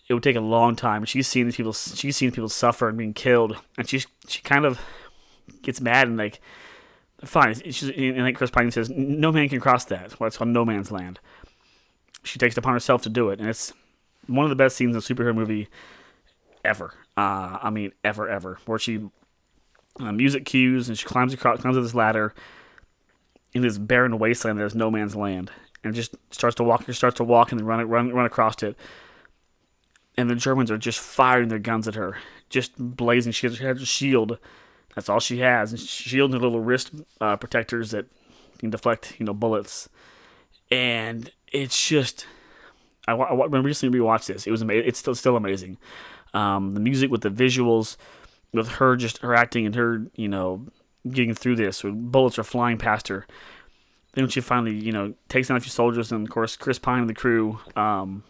it 0.08 0.14
would 0.14 0.24
take 0.24 0.36
a 0.36 0.42
long 0.42 0.76
time. 0.76 1.06
She's 1.06 1.28
seen 1.28 1.52
people. 1.52 1.74
She's 1.74 2.16
seen 2.16 2.32
people 2.32 2.50
suffer 2.50 2.88
and 2.88 2.98
being 2.98 3.14
killed, 3.14 3.58
and 3.78 3.88
she 3.88 4.04
she 4.28 4.42
kind 4.42 4.66
of 4.66 4.80
gets 5.62 5.82
mad 5.82 6.08
and 6.08 6.18
like, 6.18 6.40
fine. 7.26 7.56
She's, 7.56 7.90
and 7.90 8.20
like 8.20 8.36
Chris 8.36 8.52
Pine 8.52 8.72
says, 8.72 8.90
no 8.90 9.32
man 9.32 9.50
can 9.50 9.60
cross 9.60 9.86
that. 9.86 10.20
Well, 10.20 10.28
it's 10.28 10.38
called 10.38 10.50
no 10.50 10.66
man's 10.66 10.92
land. 10.92 11.20
She 12.24 12.40
takes 12.40 12.56
it 12.56 12.60
upon 12.60 12.74
herself 12.74 13.02
to 13.04 13.10
do 13.10 13.30
it, 13.30 13.40
and 13.40 13.50
it's 13.50 13.74
one 14.28 14.46
of 14.46 14.50
the 14.50 14.56
best 14.56 14.76
scenes 14.76 14.96
in 14.96 14.98
a 14.98 15.02
superhero 15.02 15.36
movie 15.36 15.68
ever. 16.64 16.94
Uh, 17.16 17.58
I 17.62 17.70
mean, 17.70 17.92
ever, 18.04 18.30
ever. 18.30 18.60
Where 18.66 18.80
she 18.80 19.02
uh, 20.00 20.12
music 20.12 20.46
cues 20.46 20.88
and 20.90 20.98
she 20.98 21.06
climbs 21.06 21.34
across, 21.34 21.62
climbs 21.62 21.78
up 21.78 21.84
this 21.84 21.96
ladder 21.96 22.34
in 23.54 23.62
this 23.62 23.78
barren 23.78 24.20
wasteland. 24.20 24.60
There's 24.60 24.76
no 24.76 24.92
man's 24.92 25.16
land, 25.16 25.52
and 25.84 25.94
just 25.96 26.16
starts 26.32 26.56
to 26.58 26.64
walk. 26.64 26.92
Starts 26.92 27.18
to 27.18 27.24
walk 27.24 27.52
and 27.52 27.60
then 27.60 27.66
run, 27.66 27.88
run, 27.88 28.14
run 28.14 28.26
across 28.26 28.62
it. 28.64 28.78
And 30.18 30.30
the 30.30 30.36
Germans 30.36 30.72
are 30.72 30.80
just 30.80 31.00
firing 31.00 31.50
their 31.50 31.60
guns 31.60 31.88
at 31.88 31.96
her, 31.96 32.18
just 32.50 32.74
blazing. 32.78 33.32
She 33.32 33.48
has 33.48 33.62
a 33.62 33.86
shield. 33.86 34.40
That's 34.96 35.10
all 35.10 35.20
she 35.20 35.40
has. 35.40 35.72
And 35.72 35.80
shield 35.80 36.34
and 36.34 36.42
little 36.42 36.60
wrist 36.60 36.92
uh, 37.22 37.36
protectors 37.36 37.92
that 37.92 38.08
can 38.58 38.72
deflect, 38.72 39.20
you 39.20 39.26
know, 39.28 39.34
bullets. 39.34 39.90
And 40.72 41.32
it's 41.52 41.88
just, 41.88 42.26
I, 43.08 43.14
I 43.14 43.46
recently 43.46 44.00
rewatched 44.00 44.26
this. 44.26 44.48
It 44.48 44.52
was 44.52 44.64
amazing. 44.64 44.88
It's 44.88 44.98
still 44.98 45.14
still 45.14 45.38
amazing. 45.38 45.78
Um, 46.34 46.74
the 46.74 46.80
music 46.80 47.10
with 47.10 47.22
the 47.22 47.30
visuals, 47.30 47.98
with 48.54 48.68
her 48.74 48.96
just 48.96 49.20
her 49.20 49.36
acting 49.36 49.66
and 49.66 49.76
her 49.76 50.04
you 50.16 50.28
know 50.28 50.66
getting 51.10 51.34
through 51.34 51.56
this. 51.56 51.84
When 51.84 52.10
bullets 52.10 52.38
are 52.40 52.44
flying 52.44 52.78
past 52.78 53.08
her. 53.08 53.26
Then 54.14 54.24
when 54.26 54.32
she 54.32 54.42
finally 54.42 54.76
you 54.76 54.92
know 54.92 55.14
takes 55.30 55.48
down 55.48 55.58
a 55.58 55.60
few 55.60 55.72
soldiers, 55.72 56.12
and 56.12 56.26
of 56.26 56.32
course 56.32 56.56
Chris 56.56 56.80
Pine 56.80 57.02
and 57.02 57.10
the 57.10 57.14
crew 57.14 57.60
um, 57.76 58.24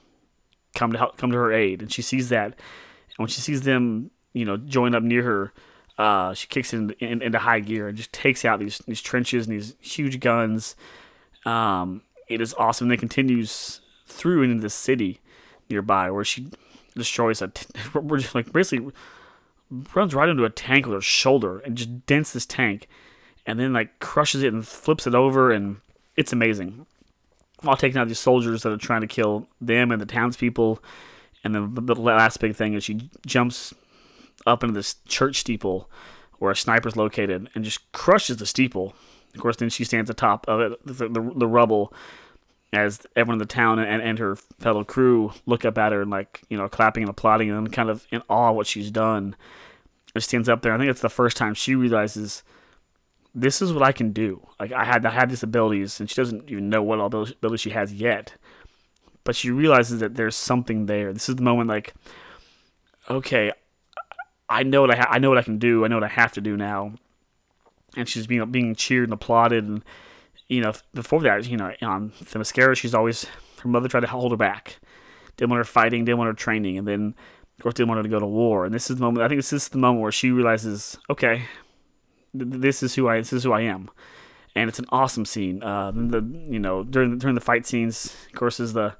come 0.75 0.91
to 0.91 0.97
help 0.97 1.17
come 1.17 1.31
to 1.31 1.37
her 1.37 1.51
aid, 1.51 1.81
and 1.81 1.91
she 1.91 2.01
sees 2.01 2.29
that. 2.29 2.45
And 2.45 3.17
when 3.17 3.27
she 3.29 3.41
sees 3.41 3.61
them 3.61 4.11
you 4.33 4.45
know 4.45 4.57
join 4.57 4.93
up 4.95 5.03
near 5.03 5.23
her, 5.23 5.53
uh, 5.97 6.33
she 6.33 6.47
kicks 6.47 6.73
in, 6.73 6.91
in, 6.99 7.21
into 7.21 7.39
high 7.39 7.59
gear 7.59 7.87
and 7.87 7.97
just 7.97 8.13
takes 8.13 8.45
out 8.45 8.59
these 8.59 8.79
these 8.79 9.01
trenches 9.01 9.47
and 9.47 9.55
these 9.55 9.75
huge 9.79 10.19
guns. 10.19 10.75
Um, 11.45 12.01
it 12.27 12.41
is 12.41 12.53
awesome. 12.55 12.85
And 12.85 12.93
it 12.93 12.99
continues 12.99 13.81
through 14.05 14.43
into 14.43 14.61
the 14.61 14.69
city 14.69 15.21
nearby 15.69 16.11
where 16.11 16.23
she 16.23 16.49
destroys 16.97 17.41
a, 17.41 17.49
t- 17.49 17.65
we're 17.93 18.17
just 18.17 18.35
like 18.35 18.51
basically 18.51 18.91
runs 19.95 20.15
right 20.15 20.29
into 20.29 20.45
a 20.45 20.49
tank 20.49 20.85
with 20.85 20.95
her 20.95 21.01
shoulder 21.01 21.59
and 21.59 21.77
just 21.77 22.05
dents 22.05 22.33
this 22.33 22.45
tank, 22.45 22.87
and 23.45 23.59
then 23.59 23.73
like 23.73 23.99
crushes 23.99 24.43
it 24.43 24.53
and 24.53 24.67
flips 24.67 25.07
it 25.07 25.15
over, 25.15 25.51
and 25.51 25.77
it's 26.15 26.33
amazing. 26.33 26.85
While 27.61 27.77
taking 27.77 27.97
out 27.97 28.07
these 28.07 28.19
soldiers 28.19 28.63
that 28.63 28.71
are 28.71 28.77
trying 28.77 29.01
to 29.01 29.07
kill 29.07 29.47
them 29.59 29.91
and 29.91 30.01
the 30.01 30.05
townspeople, 30.05 30.81
and 31.43 31.55
then 31.55 31.73
the, 31.73 31.95
last 31.95 32.39
big 32.39 32.55
thing 32.55 32.73
is 32.73 32.83
she 32.83 33.09
jumps 33.25 33.73
up 34.45 34.63
into 34.63 34.73
this 34.73 34.95
church 35.07 35.39
steeple 35.39 35.89
where 36.39 36.51
a 36.51 36.55
sniper's 36.55 36.95
located 36.95 37.49
and 37.55 37.63
just 37.63 37.91
crushes 37.91 38.38
the 38.38 38.45
steeple. 38.45 38.93
Of 39.33 39.41
course, 39.41 39.57
then 39.57 39.69
she 39.69 39.83
stands 39.83 40.10
atop 40.10 40.47
of 40.47 40.60
it, 40.60 40.86
the, 40.86 41.10
the, 41.10 41.31
the 41.36 41.47
rubble, 41.47 41.93
as 42.73 43.06
everyone 43.15 43.36
in 43.36 43.39
the 43.39 43.45
town 43.45 43.80
and, 43.80 44.01
and 44.01 44.19
her 44.19 44.36
fellow 44.36 44.84
crew 44.84 45.32
look 45.45 45.63
up 45.63 45.77
at 45.77 45.93
her 45.93 46.01
and 46.01 46.12
like 46.12 46.41
you 46.49 46.58
know 46.58 46.67
clapping 46.67 47.03
and 47.03 47.10
applauding 47.10 47.49
and 47.49 47.71
kind 47.71 47.89
of 47.89 48.06
in 48.12 48.21
awe 48.30 48.49
of 48.49 48.56
what 48.56 48.67
she's 48.67 48.91
done. 48.91 49.36
She 50.13 50.21
stands 50.21 50.49
up 50.49 50.62
there. 50.62 50.73
I 50.73 50.77
think 50.77 50.89
it's 50.89 51.01
the 51.01 51.10
first 51.10 51.38
time 51.38 51.53
she 51.53 51.75
realizes 51.75 52.43
this 53.34 53.62
is 53.62 53.71
what 53.71 53.84
I 53.84 53.91
can 53.91 54.12
do. 54.12 54.47
Like 54.60 54.71
I 54.71 54.84
had 54.84 55.06
I 55.06 55.12
had 55.12 55.30
these 55.30 55.43
abilities, 55.43 55.99
and 55.99 56.10
she 56.10 56.15
doesn't 56.15 56.49
even 56.49 56.69
know 56.69 56.82
what 56.82 56.99
abilities 56.99 57.62
she 57.62 57.69
has 57.69 57.93
yet. 57.93 58.34
But 59.23 59.36
she 59.36 59.51
realizes 59.51 59.99
that 59.99 60.15
there's 60.15 60.36
something 60.36 60.86
there. 60.86 61.12
This 61.12 61.27
is 61.27 61.36
the 61.36 61.43
moment, 61.43 61.67
like, 61.67 61.93
okay, 63.10 63.51
I 64.49 64.63
know 64.63 64.82
what 64.82 64.91
I 64.91 64.95
ha- 64.95 65.10
I 65.12 65.19
know 65.19 65.30
what 65.30 65.38
I 65.38 65.43
can 65.43 65.60
do. 65.60 65.86
I 65.86 65.88
know 65.88 65.97
what 65.97 66.03
I 66.03 66.08
have 66.08 66.32
to 66.34 66.41
do 66.41 66.58
now. 66.58 66.93
And 67.95 68.08
she's 68.08 68.27
being 68.27 68.49
being 68.51 68.73
cheered 68.75 69.06
and 69.06 69.13
applauded 69.13 69.65
and 69.65 69.84
you 70.49 70.62
know, 70.62 70.73
before 70.93 71.21
that, 71.21 71.45
you 71.47 71.57
know, 71.57 71.73
on 71.81 72.12
Themyscira, 72.23 72.75
she's 72.75 72.93
always 72.93 73.25
her 73.62 73.69
mother 73.69 73.88
tried 73.88 74.01
to 74.01 74.07
hold 74.07 74.31
her 74.31 74.38
back, 74.38 74.79
didn't 75.36 75.51
want 75.51 75.60
her 75.60 75.65
fighting, 75.65 76.05
didn't 76.05 76.17
want 76.17 76.29
her 76.29 76.33
training, 76.33 76.77
and 76.77 76.88
then 76.88 77.15
of 77.57 77.63
course 77.63 77.73
didn't 77.73 77.89
want 77.89 77.99
her 77.99 78.03
to 78.03 78.10
go 78.10 78.19
to 78.19 78.25
war. 78.25 78.65
And 78.65 78.73
this 78.73 78.89
is 78.89 78.97
the 78.97 79.03
moment. 79.03 79.23
I 79.23 79.27
think 79.27 79.39
this 79.39 79.53
is 79.53 79.69
the 79.69 79.77
moment 79.77 80.01
where 80.01 80.12
she 80.12 80.31
realizes, 80.31 80.97
okay, 81.10 81.43
this 82.33 82.83
is 82.83 82.95
who 82.95 83.07
I 83.07 83.17
this 83.17 83.33
is 83.33 83.43
who 83.43 83.51
I 83.51 83.62
am, 83.62 83.89
and 84.55 84.69
it's 84.69 84.79
an 84.79 84.86
awesome 84.89 85.25
scene. 85.25 85.62
Uh, 85.63 85.91
the 85.91 86.21
you 86.49 86.60
know 86.60 86.83
during 86.83 87.17
during 87.17 87.36
the 87.36 87.41
fight 87.41 87.65
scenes, 87.65 88.15
of 88.27 88.33
course, 88.33 88.60
is 88.60 88.73
the 88.73 88.95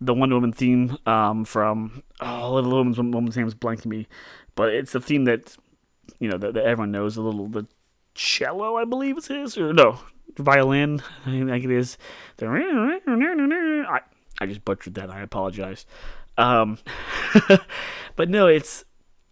the 0.00 0.14
Wonder 0.14 0.36
Woman 0.36 0.52
theme 0.52 0.96
um, 1.06 1.44
from 1.44 2.02
oh, 2.20 2.54
Little 2.54 2.70
Woman's 2.70 2.98
Woman's 2.98 3.36
name 3.36 3.46
is 3.46 3.54
blanking 3.54 3.86
me, 3.86 4.06
but 4.54 4.72
it's 4.72 4.94
a 4.94 5.00
theme 5.00 5.24
that 5.24 5.56
you 6.20 6.28
know 6.28 6.38
that, 6.38 6.54
that 6.54 6.64
everyone 6.64 6.90
knows. 6.92 7.16
A 7.16 7.22
little 7.22 7.48
the 7.48 7.66
cello, 8.14 8.76
I 8.76 8.84
believe 8.84 9.18
it 9.18 9.30
is, 9.30 9.54
his 9.54 9.58
or 9.58 9.72
no, 9.72 9.98
violin. 10.42 11.02
I 11.26 11.30
think 11.30 11.64
it 11.64 11.70
is. 11.70 11.98
I, 12.40 14.00
I 14.40 14.46
just 14.46 14.64
butchered 14.64 14.94
that. 14.94 15.10
I 15.10 15.20
apologize. 15.20 15.86
Um, 16.36 16.78
but 18.16 18.28
no, 18.28 18.46
it's 18.46 18.84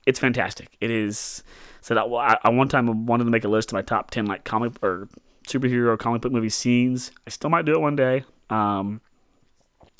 it's 0.06 0.18
fantastic. 0.18 0.76
It 0.80 0.90
is. 0.90 1.42
So 1.80 1.94
that 1.94 2.04
I, 2.04 2.38
I 2.44 2.50
one 2.50 2.68
time 2.68 3.06
wanted 3.06 3.24
to 3.24 3.30
make 3.30 3.44
a 3.44 3.48
list 3.48 3.70
of 3.70 3.74
my 3.74 3.82
top 3.82 4.10
ten 4.10 4.26
like 4.26 4.44
comic 4.44 4.72
or 4.82 5.08
superhero 5.46 5.98
comic 5.98 6.22
book 6.22 6.32
movie 6.32 6.48
scenes. 6.48 7.10
I 7.26 7.30
still 7.30 7.50
might 7.50 7.64
do 7.64 7.72
it 7.72 7.80
one 7.80 7.96
day. 7.96 8.24
Um, 8.50 9.00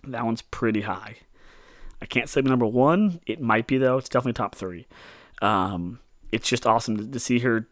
that 0.04 0.24
one's 0.24 0.42
pretty 0.42 0.82
high. 0.82 1.16
I 2.00 2.06
can't 2.06 2.28
say 2.28 2.40
number 2.40 2.66
one. 2.66 3.20
It 3.26 3.40
might 3.40 3.66
be 3.66 3.78
though. 3.78 3.98
It's 3.98 4.08
definitely 4.08 4.34
top 4.34 4.54
three. 4.54 4.86
Um, 5.40 6.00
it's 6.30 6.48
just 6.48 6.66
awesome 6.66 6.96
to, 6.96 7.06
to 7.06 7.20
see 7.20 7.40
her 7.40 7.66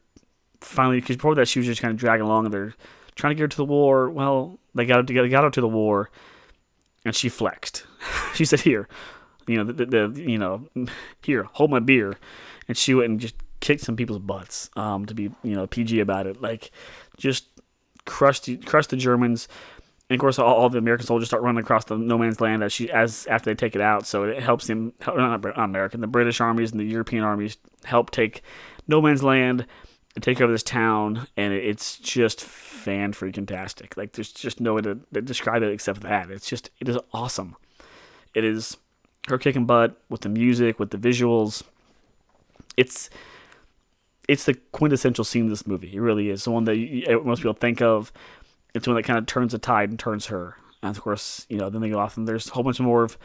finally. 0.61 1.01
Because 1.01 1.17
before 1.17 1.35
that, 1.37 1.49
she 1.49 1.59
was 1.59 1.67
just 1.67 1.81
kind 1.81 1.93
of 1.93 1.99
dragging 1.99 2.27
along, 2.27 2.47
and 2.47 2.55
they're 2.55 2.75
trying 3.21 3.33
to 3.33 3.35
get 3.35 3.43
her 3.43 3.49
to 3.49 3.57
the 3.57 3.65
war. 3.65 4.11
Well, 4.11 4.59
they 4.75 4.87
got 4.87 4.97
her 4.97 5.03
to, 5.03 5.29
got 5.29 5.45
her 5.45 5.51
to 5.51 5.61
the 5.61 5.69
war, 5.69 6.11
and 7.05 7.15
she 7.15 7.29
flexed. 7.29 7.85
she 8.35 8.45
said, 8.45 8.61
"Here, 8.61 8.89
you 9.47 9.57
know, 9.57 9.65
the, 9.65 9.85
the, 9.85 10.09
the, 10.09 10.23
you 10.23 10.39
know, 10.39 10.69
here, 11.23 11.45
hold 11.53 11.71
my 11.71 11.81
beer," 11.81 12.17
and 12.67 12.77
she 12.77 12.95
went 12.95 13.11
and 13.11 13.21
just 13.21 13.35
kicked 13.61 13.83
some 13.83 13.97
people's 13.97 14.21
butts. 14.21 14.71
Um, 14.75 15.07
to 15.07 15.15
be 15.15 15.25
you 15.43 15.55
know 15.55 15.67
PG 15.67 16.01
about 16.01 16.27
it, 16.27 16.41
like 16.41 16.71
just 17.17 17.47
crushed 18.07 18.49
crushed 18.65 18.91
the 18.91 18.97
Germans. 18.97 19.49
And 20.09 20.17
of 20.17 20.21
course, 20.21 20.41
all, 20.41 20.53
all, 20.53 20.69
the 20.69 20.79
American 20.79 21.07
soldiers 21.07 21.29
start 21.29 21.45
running 21.45 21.63
across 21.63 21.85
the 21.85 21.97
no 21.97 22.19
man's 22.19 22.41
land 22.41 22.65
as 22.65 22.73
she 22.73 22.91
as 22.91 23.29
after 23.29 23.49
they 23.49 23.55
take 23.55 23.77
it 23.77 23.81
out. 23.81 24.07
So 24.07 24.25
it 24.25 24.43
helps 24.43 24.67
them, 24.67 24.93
not 25.07 25.57
American, 25.57 26.01
the 26.01 26.09
British 26.09 26.41
armies 26.41 26.73
and 26.73 26.81
the 26.81 26.85
European 26.85 27.23
armies 27.23 27.59
help 27.85 28.11
take 28.11 28.43
no 28.89 29.01
man's 29.01 29.23
land 29.23 29.67
take 30.19 30.41
over 30.41 30.53
this 30.53 30.63
town, 30.63 31.29
and 31.37 31.53
it's 31.53 31.97
just 31.99 32.43
fan 32.43 33.13
freaking 33.13 33.47
tastic. 33.47 33.97
Like 33.97 34.13
there's 34.13 34.33
just 34.33 34.61
no 34.61 34.75
way 34.75 34.83
to, 34.83 34.95
describe 35.23 35.63
it 35.63 35.73
except 35.73 36.01
that. 36.01 36.31
It's 36.31 36.49
just 36.49 36.71
it 36.81 36.89
is 36.89 36.99
awesome. 37.13 37.57
It 38.35 38.45
is 38.45 38.77
her 39.29 39.39
kicking 39.39 39.67
butt 39.67 40.01
with 40.09 40.23
the 40.23 40.29
music, 40.29 40.81
with 40.81 40.91
the 40.91 40.99
visuals. 40.99 41.63
It's 42.77 43.09
it's 44.29 44.45
the 44.45 44.55
quintessential 44.73 45.25
scene 45.25 45.45
of 45.45 45.51
this 45.51 45.67
movie. 45.67 45.95
It 45.95 46.01
really 46.01 46.29
is 46.29 46.45
the 46.45 46.51
one 46.51 46.65
that 46.65 46.77
you, 46.77 47.23
most 47.25 47.41
people 47.41 47.53
think 47.53 47.81
of. 47.81 48.13
It's 48.75 48.87
one 48.87 48.97
that 48.97 49.05
kind 49.05 49.19
of 49.19 49.27
turns 49.27 49.53
the 49.53 49.59
tide 49.59 49.91
and 49.91 49.99
turns 49.99 50.27
her. 50.27 50.57
And 50.83 50.97
of 50.97 51.03
course, 51.03 51.47
you 51.49 51.59
know, 51.59 51.69
then 51.69 51.81
they 51.81 51.91
go 51.91 51.99
off 51.99 52.17
and 52.17 52.27
there's 52.27 52.49
a 52.49 52.53
whole 52.53 52.63
bunch 52.63 52.81
more 52.81 53.03
of 53.03 53.19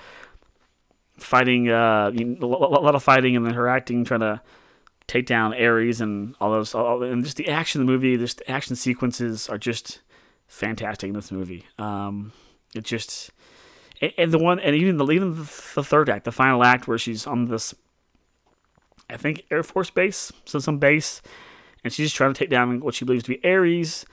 fighting, 1.17 1.69
uh, 1.69 2.11
you 2.13 2.25
know, 2.25 2.47
a 2.47 2.47
lot 2.47 2.95
of 2.95 3.03
fighting, 3.03 3.35
and 3.35 3.45
then 3.45 3.53
her 3.53 3.67
acting 3.67 4.03
trying 4.03 4.19
to 4.21 4.41
take 5.07 5.25
down 5.25 5.53
Ares 5.53 6.01
and 6.01 6.35
all 6.39 6.51
those, 6.51 6.73
all, 6.73 7.03
and 7.03 7.23
just 7.23 7.37
the 7.37 7.49
action 7.49 7.81
of 7.81 7.87
the 7.87 7.91
movie, 7.91 8.17
just 8.17 8.39
the 8.39 8.49
action 8.49 8.75
sequences 8.75 9.47
are 9.49 9.57
just 9.57 10.01
fantastic 10.47 11.09
in 11.09 11.13
this 11.15 11.31
movie. 11.31 11.65
Um, 11.77 12.31
it 12.73 12.83
just, 12.83 13.31
and 14.17 14.31
the 14.31 14.39
one, 14.39 14.59
and 14.59 14.75
even 14.75 14.97
the 14.97 15.05
even 15.11 15.35
the 15.35 15.45
third 15.45 16.09
act, 16.09 16.25
the 16.25 16.31
final 16.31 16.63
act, 16.63 16.87
where 16.87 16.97
she's 16.97 17.25
on 17.27 17.45
this, 17.45 17.73
I 19.09 19.17
think 19.17 19.43
Air 19.51 19.63
Force 19.63 19.89
base, 19.89 20.31
so 20.45 20.59
some 20.59 20.79
base, 20.79 21.21
and 21.83 21.93
she's 21.93 22.07
just 22.07 22.15
trying 22.15 22.33
to 22.33 22.37
take 22.37 22.49
down 22.49 22.81
what 22.81 22.95
she 22.95 23.05
believes 23.05 23.23
to 23.25 23.37
be 23.37 23.45
Ares. 23.45 24.05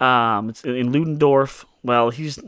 Um, 0.00 0.48
it's 0.48 0.64
in 0.64 0.92
Ludendorff. 0.92 1.64
Well, 1.82 2.10
he's 2.10 2.38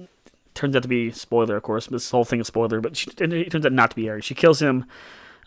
turns 0.55 0.77
out 0.77 0.83
to 0.83 0.88
be 0.88 1.11
spoiler, 1.11 1.57
of 1.57 1.62
course. 1.62 1.87
This 1.87 2.11
whole 2.11 2.25
thing 2.25 2.41
is 2.41 2.47
spoiler, 2.47 2.81
but 2.81 2.97
she, 2.97 3.11
it 3.11 3.51
turns 3.51 3.65
out 3.65 3.73
not 3.73 3.91
to 3.91 3.97
be 3.97 4.11
Ares. 4.11 4.25
She 4.25 4.35
kills 4.35 4.61
him. 4.61 4.85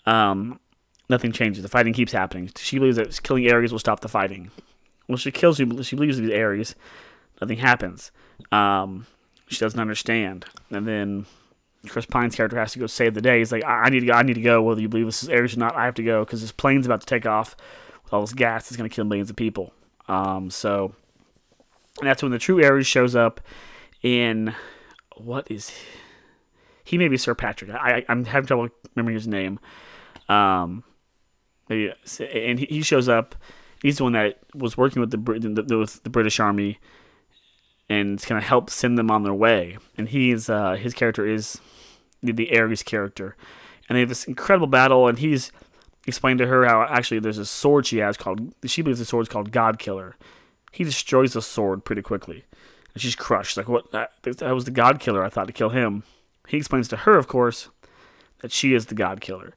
Um, 0.05 0.59
nothing 1.09 1.31
changes. 1.31 1.63
The 1.63 1.69
fighting 1.69 1.93
keeps 1.93 2.11
happening. 2.11 2.51
She 2.57 2.79
believes 2.79 2.97
that 2.97 3.21
killing 3.23 3.49
Ares 3.51 3.71
will 3.71 3.79
stop 3.79 3.99
the 4.01 4.09
fighting. 4.09 4.51
Well, 5.07 5.17
she 5.17 5.31
kills 5.31 5.59
you. 5.59 5.83
She 5.83 5.95
believes 5.95 6.17
these 6.17 6.31
Ares. 6.31 6.75
Nothing 7.41 7.57
happens. 7.57 8.11
Um, 8.51 9.05
she 9.47 9.59
doesn't 9.59 9.79
understand, 9.79 10.45
and 10.69 10.87
then 10.87 11.25
Chris 11.87 12.05
Pine's 12.05 12.35
character 12.35 12.57
has 12.57 12.73
to 12.73 12.79
go 12.79 12.87
save 12.87 13.13
the 13.13 13.21
day. 13.21 13.39
He's 13.39 13.51
like, 13.51 13.63
I, 13.63 13.83
I 13.83 13.89
need 13.89 14.01
to 14.01 14.05
go. 14.07 14.13
I 14.13 14.23
need 14.23 14.33
to 14.33 14.41
go. 14.41 14.61
Whether 14.61 14.81
you 14.81 14.89
believe 14.89 15.05
this 15.05 15.23
is 15.23 15.29
Ares 15.29 15.55
or 15.55 15.59
not, 15.59 15.75
I 15.75 15.85
have 15.85 15.95
to 15.95 16.03
go 16.03 16.25
because 16.25 16.41
this 16.41 16.51
plane's 16.51 16.85
about 16.85 17.01
to 17.01 17.07
take 17.07 17.25
off 17.25 17.55
with 18.03 18.13
all 18.13 18.21
this 18.21 18.33
gas. 18.33 18.67
It's 18.67 18.77
going 18.77 18.89
to 18.89 18.93
kill 18.95 19.05
millions 19.05 19.29
of 19.29 19.35
people. 19.35 19.73
Um, 20.07 20.49
so 20.49 20.93
and 21.99 22.09
that's 22.09 22.21
when 22.21 22.31
the 22.31 22.39
true 22.39 22.63
Ares 22.63 22.87
shows 22.87 23.15
up 23.15 23.41
in 24.01 24.53
what 25.15 25.49
is 25.49 25.71
he 26.83 26.97
may 26.97 27.07
be 27.07 27.17
Sir 27.17 27.33
Patrick. 27.33 27.71
I, 27.71 28.05
I'm 28.07 28.25
having 28.25 28.47
trouble 28.47 28.69
remembering 28.95 29.15
his 29.15 29.27
name. 29.27 29.59
Um, 30.29 30.83
and 31.69 32.59
he 32.59 32.81
shows 32.81 33.09
up. 33.09 33.35
He's 33.81 33.97
the 33.97 34.03
one 34.03 34.13
that 34.13 34.39
was 34.53 34.77
working 34.77 34.99
with 34.99 35.11
the, 35.11 35.77
with 35.77 36.03
the 36.03 36.09
British 36.09 36.39
Army, 36.39 36.79
and 37.89 38.13
it's 38.13 38.25
gonna 38.25 38.41
help 38.41 38.69
send 38.69 38.97
them 38.97 39.11
on 39.11 39.23
their 39.23 39.33
way. 39.33 39.77
And 39.97 40.09
he's 40.09 40.49
uh, 40.49 40.73
his 40.73 40.93
character 40.93 41.25
is 41.25 41.59
the, 42.21 42.31
the 42.31 42.57
Ares 42.57 42.83
character, 42.83 43.35
and 43.87 43.95
they 43.95 43.99
have 44.01 44.09
this 44.09 44.25
incredible 44.25 44.67
battle. 44.67 45.07
And 45.07 45.19
he's 45.19 45.51
explained 46.07 46.39
to 46.39 46.47
her 46.47 46.65
how 46.65 46.83
actually 46.83 47.19
there's 47.19 47.37
a 47.37 47.45
sword 47.45 47.85
she 47.85 47.97
has 47.97 48.17
called 48.17 48.53
she 48.65 48.81
believes 48.81 48.99
the 48.99 49.05
sword's 49.05 49.29
called 49.29 49.51
God 49.51 49.79
Killer. 49.79 50.15
He 50.71 50.83
destroys 50.83 51.33
the 51.33 51.41
sword 51.41 51.85
pretty 51.85 52.01
quickly, 52.01 52.45
and 52.93 53.01
she's 53.01 53.15
crushed. 53.15 53.57
Like 53.57 53.67
what? 53.67 53.91
That, 53.91 54.11
that 54.23 54.53
was 54.53 54.65
the 54.65 54.71
God 54.71 54.99
Killer. 54.99 55.23
I 55.23 55.29
thought 55.29 55.47
to 55.47 55.53
kill 55.53 55.69
him. 55.69 56.03
He 56.47 56.57
explains 56.57 56.87
to 56.89 56.97
her, 56.97 57.17
of 57.17 57.27
course, 57.27 57.69
that 58.41 58.51
she 58.51 58.73
is 58.73 58.87
the 58.87 58.95
God 58.95 59.21
Killer. 59.21 59.55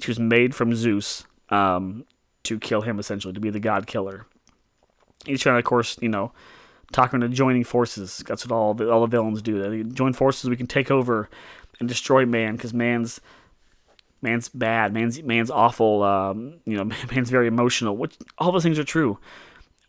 She 0.00 0.10
was 0.10 0.18
made 0.18 0.54
from 0.54 0.74
Zeus 0.74 1.24
um, 1.50 2.04
to 2.44 2.58
kill 2.58 2.82
him, 2.82 2.98
essentially, 2.98 3.34
to 3.34 3.40
be 3.40 3.50
the 3.50 3.60
God 3.60 3.86
Killer. 3.86 4.26
He's 5.24 5.40
trying 5.40 5.54
to, 5.54 5.58
of 5.58 5.64
course, 5.64 5.98
you 6.00 6.08
know, 6.08 6.32
talk 6.92 7.12
into 7.12 7.28
joining 7.28 7.64
forces. 7.64 8.22
That's 8.26 8.46
what 8.46 8.54
all 8.54 8.74
the 8.74 8.90
all 8.90 9.00
the 9.00 9.06
villains 9.06 9.42
do. 9.42 9.68
They 9.68 9.82
join 9.82 10.12
forces. 10.12 10.48
We 10.48 10.56
can 10.56 10.66
take 10.66 10.90
over 10.90 11.28
and 11.80 11.88
destroy 11.88 12.24
man 12.24 12.56
because 12.56 12.72
man's 12.72 13.20
man's 14.22 14.48
bad. 14.48 14.92
Man's 14.92 15.22
man's 15.22 15.50
awful. 15.50 16.02
Um, 16.02 16.60
you 16.64 16.76
know, 16.76 16.84
man's 17.12 17.30
very 17.30 17.46
emotional. 17.46 17.96
Which 17.96 18.16
all 18.38 18.52
those 18.52 18.62
things 18.62 18.78
are 18.78 18.84
true. 18.84 19.18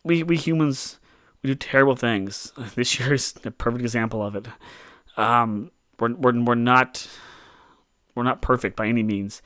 We 0.04 0.22
we 0.22 0.36
humans 0.36 0.98
we 1.42 1.48
do 1.48 1.54
terrible 1.54 1.96
things. 1.96 2.52
This 2.74 2.98
year 2.98 3.14
is 3.14 3.34
a 3.44 3.50
perfect 3.50 3.82
example 3.82 4.22
of 4.22 4.36
it. 4.36 4.48
Um, 5.16 5.70
we're, 5.98 6.14
we're, 6.14 6.40
we're 6.42 6.54
not 6.54 7.08
we're 8.14 8.22
not 8.22 8.42
perfect 8.42 8.76
by 8.76 8.86
any 8.86 9.02
means, 9.02 9.42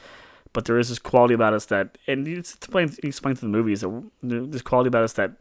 but 0.54 0.64
there 0.64 0.78
is 0.78 0.88
this 0.88 0.98
quality 0.98 1.34
about 1.34 1.52
us 1.52 1.66
that, 1.66 1.98
and 2.06 2.26
it's 2.26 2.54
explained 2.54 2.98
explained 3.02 3.36
the 3.36 3.46
movies 3.46 3.84
this 4.22 4.62
quality 4.62 4.88
about 4.88 5.02
us 5.02 5.12
that 5.14 5.32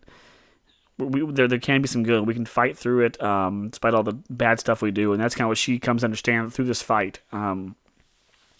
we 0.97 1.25
there 1.31 1.47
there 1.47 1.59
can 1.59 1.81
be 1.81 1.87
some 1.87 2.03
good. 2.03 2.27
We 2.27 2.33
can 2.33 2.45
fight 2.45 2.77
through 2.77 3.05
it, 3.05 3.23
um, 3.23 3.69
despite 3.69 3.93
all 3.93 4.03
the 4.03 4.17
bad 4.29 4.59
stuff 4.59 4.81
we 4.81 4.91
do, 4.91 5.13
and 5.13 5.21
that's 5.21 5.35
kind 5.35 5.45
of 5.45 5.49
what 5.49 5.57
she 5.57 5.79
comes 5.79 6.01
to 6.01 6.05
understand 6.05 6.53
through 6.53 6.65
this 6.65 6.81
fight. 6.81 7.21
Um, 7.31 7.75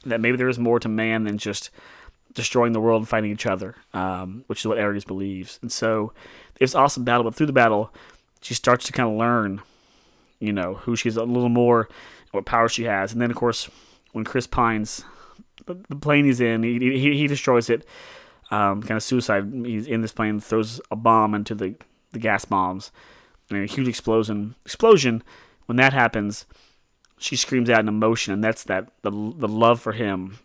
that 0.06 0.22
maybe 0.22 0.38
there 0.38 0.50
is 0.50 0.60
more 0.60 0.80
to 0.80 0.90
man 0.90 1.24
than 1.24 1.38
just 1.38 1.70
destroying 2.34 2.74
the 2.74 2.82
world 2.82 3.02
and 3.02 3.10
fighting 3.10 3.32
each 3.32 3.46
other, 3.46 3.76
um, 3.94 4.44
which 4.48 4.60
is 4.60 4.66
what 4.66 4.80
Ares 4.80 5.06
believes. 5.06 5.60
And 5.62 5.72
so 5.72 6.14
it's 6.60 6.76
awesome 6.76 7.04
battle, 7.04 7.24
but 7.24 7.36
through 7.36 7.46
the 7.46 7.54
battle, 7.54 7.94
she 8.42 8.54
starts 8.54 8.86
to 8.88 8.92
kind 8.92 9.10
of 9.10 9.18
learn, 9.18 9.62
you 10.40 10.52
know, 10.52 10.76
who 10.76 10.96
she's 10.96 11.16
a 11.16 11.24
little 11.24 11.50
more, 11.50 11.88
what 12.32 12.46
power 12.46 12.68
she 12.68 12.84
has. 12.84 13.14
And 13.14 13.22
then, 13.22 13.32
of 13.32 13.38
course, 13.38 13.70
when 14.12 14.26
Chris 14.26 14.48
Pines, 14.48 15.06
the, 15.66 15.76
the 15.90 15.96
plane 15.96 16.26
he's 16.26 16.42
in, 16.42 16.64
he, 16.64 16.80
he, 16.80 17.18
he 17.18 17.28
destroys 17.28 17.70
it, 17.70 17.86
um, 18.52 18.82
kind 18.82 18.98
of 18.98 19.04
suicide. 19.04 19.52
He's 19.66 19.88
in 19.88 20.02
this 20.02 20.12
plane, 20.12 20.40
throws 20.40 20.82
a 20.92 20.96
bomb 20.96 21.34
into 21.34 21.56
the, 21.56 21.76
the 22.12 22.20
gas 22.20 22.46
bombs, 22.46 22.92
and 23.50 23.64
a 23.64 23.66
huge 23.66 23.88
explosion. 23.88 24.56
Explosion. 24.66 25.24
When 25.66 25.78
that 25.78 25.94
happens, 25.94 26.46
she 27.18 27.36
screams 27.36 27.70
out 27.70 27.80
in 27.80 27.88
emotion, 27.88 28.34
and 28.34 28.44
that's 28.44 28.64
that 28.66 28.90
the 29.02 29.12
the 29.12 29.48
love 29.48 29.80
for 29.80 29.94
him 29.94 30.40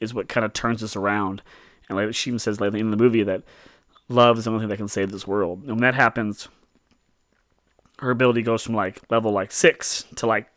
is 0.00 0.12
what 0.12 0.28
kind 0.28 0.44
of 0.44 0.52
turns 0.52 0.80
this 0.80 0.96
around. 0.96 1.42
And 1.88 2.14
she 2.14 2.30
even 2.30 2.38
says 2.38 2.60
later 2.60 2.76
in 2.76 2.90
the 2.90 2.96
movie 2.96 3.22
that 3.22 3.42
love 4.08 4.38
is 4.38 4.44
the 4.44 4.50
only 4.50 4.62
thing 4.62 4.68
that 4.68 4.76
can 4.76 4.88
save 4.88 5.12
this 5.12 5.26
world. 5.26 5.60
And 5.60 5.72
when 5.72 5.80
that 5.80 5.94
happens, 5.94 6.48
her 7.98 8.10
ability 8.10 8.42
goes 8.42 8.62
from 8.62 8.74
like 8.74 9.00
level 9.10 9.32
like 9.32 9.52
six 9.52 10.04
to 10.16 10.26
like 10.26 10.48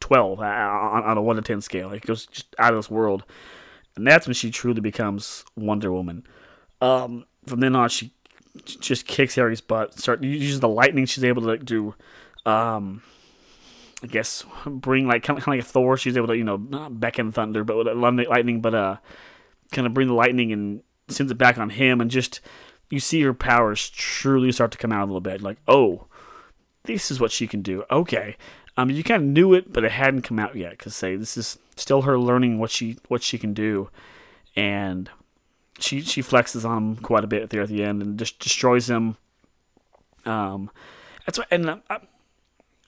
12 0.00 0.40
on, 0.40 1.04
on 1.04 1.18
a 1.18 1.22
1 1.22 1.36
to 1.36 1.42
10 1.42 1.60
scale. 1.60 1.92
It 1.92 2.06
goes 2.06 2.26
just 2.26 2.54
out 2.58 2.72
of 2.72 2.78
this 2.78 2.90
world. 2.90 3.24
And 3.98 4.06
that's 4.06 4.26
when 4.26 4.34
she 4.34 4.50
truly 4.50 4.80
becomes 4.80 5.44
Wonder 5.56 5.92
Woman. 5.92 6.24
Um, 6.80 7.26
from 7.46 7.60
then 7.60 7.74
on, 7.76 7.88
she 7.88 8.12
just 8.64 9.06
kicks 9.06 9.36
Ares's 9.36 9.60
butt. 9.60 9.98
Start 9.98 10.22
uses 10.22 10.60
the 10.60 10.68
lightning 10.68 11.04
she's 11.06 11.24
able 11.24 11.42
to 11.42 11.48
like, 11.48 11.64
do. 11.64 11.94
Um, 12.46 13.02
I 14.02 14.06
guess 14.06 14.44
bring 14.66 15.06
like 15.06 15.24
kind 15.24 15.38
of, 15.38 15.46
like 15.46 15.60
a 15.60 15.64
Thor. 15.64 15.96
She's 15.96 16.16
able 16.16 16.28
to 16.28 16.36
you 16.36 16.44
know 16.44 16.56
not 16.56 17.00
beckon 17.00 17.32
thunder, 17.32 17.64
but 17.64 17.76
with 17.76 17.88
lightning, 17.88 18.60
but 18.60 18.74
uh, 18.74 18.96
kind 19.72 19.86
of 19.86 19.94
bring 19.94 20.08
the 20.08 20.14
lightning 20.14 20.52
and 20.52 20.82
sends 21.08 21.32
it 21.32 21.38
back 21.38 21.58
on 21.58 21.70
him, 21.70 22.00
and 22.00 22.10
just 22.10 22.40
you 22.90 23.00
see 23.00 23.20
her 23.22 23.34
powers 23.34 23.90
truly 23.90 24.52
start 24.52 24.70
to 24.72 24.78
come 24.78 24.92
out 24.92 25.02
a 25.02 25.06
little 25.06 25.20
bit. 25.20 25.42
Like 25.42 25.58
oh, 25.66 26.06
this 26.84 27.10
is 27.10 27.18
what 27.18 27.32
she 27.32 27.46
can 27.46 27.62
do. 27.62 27.84
Okay, 27.90 28.36
um, 28.78 28.90
you 28.90 29.02
kind 29.02 29.22
of 29.22 29.28
knew 29.28 29.54
it, 29.54 29.72
but 29.72 29.82
it 29.82 29.90
hadn't 29.90 30.22
come 30.22 30.38
out 30.38 30.54
yet. 30.54 30.78
Cause 30.78 30.94
say 30.94 31.16
this 31.16 31.36
is 31.36 31.58
still 31.74 32.02
her 32.02 32.16
learning 32.16 32.60
what 32.60 32.70
she 32.70 32.96
what 33.08 33.24
she 33.24 33.36
can 33.36 33.52
do, 33.52 33.90
and 34.54 35.10
she 35.80 36.00
she 36.00 36.22
flexes 36.22 36.64
on 36.64 36.78
him 36.78 36.96
quite 36.96 37.24
a 37.24 37.26
bit 37.26 37.50
there 37.50 37.62
at 37.62 37.68
the 37.68 37.82
end 37.82 38.00
and 38.00 38.16
just 38.16 38.38
destroys 38.38 38.88
him. 38.88 39.16
Um, 40.24 40.70
that's 41.26 41.38
what, 41.38 41.48
and 41.50 41.68
I, 41.68 41.80
uh, 41.90 41.98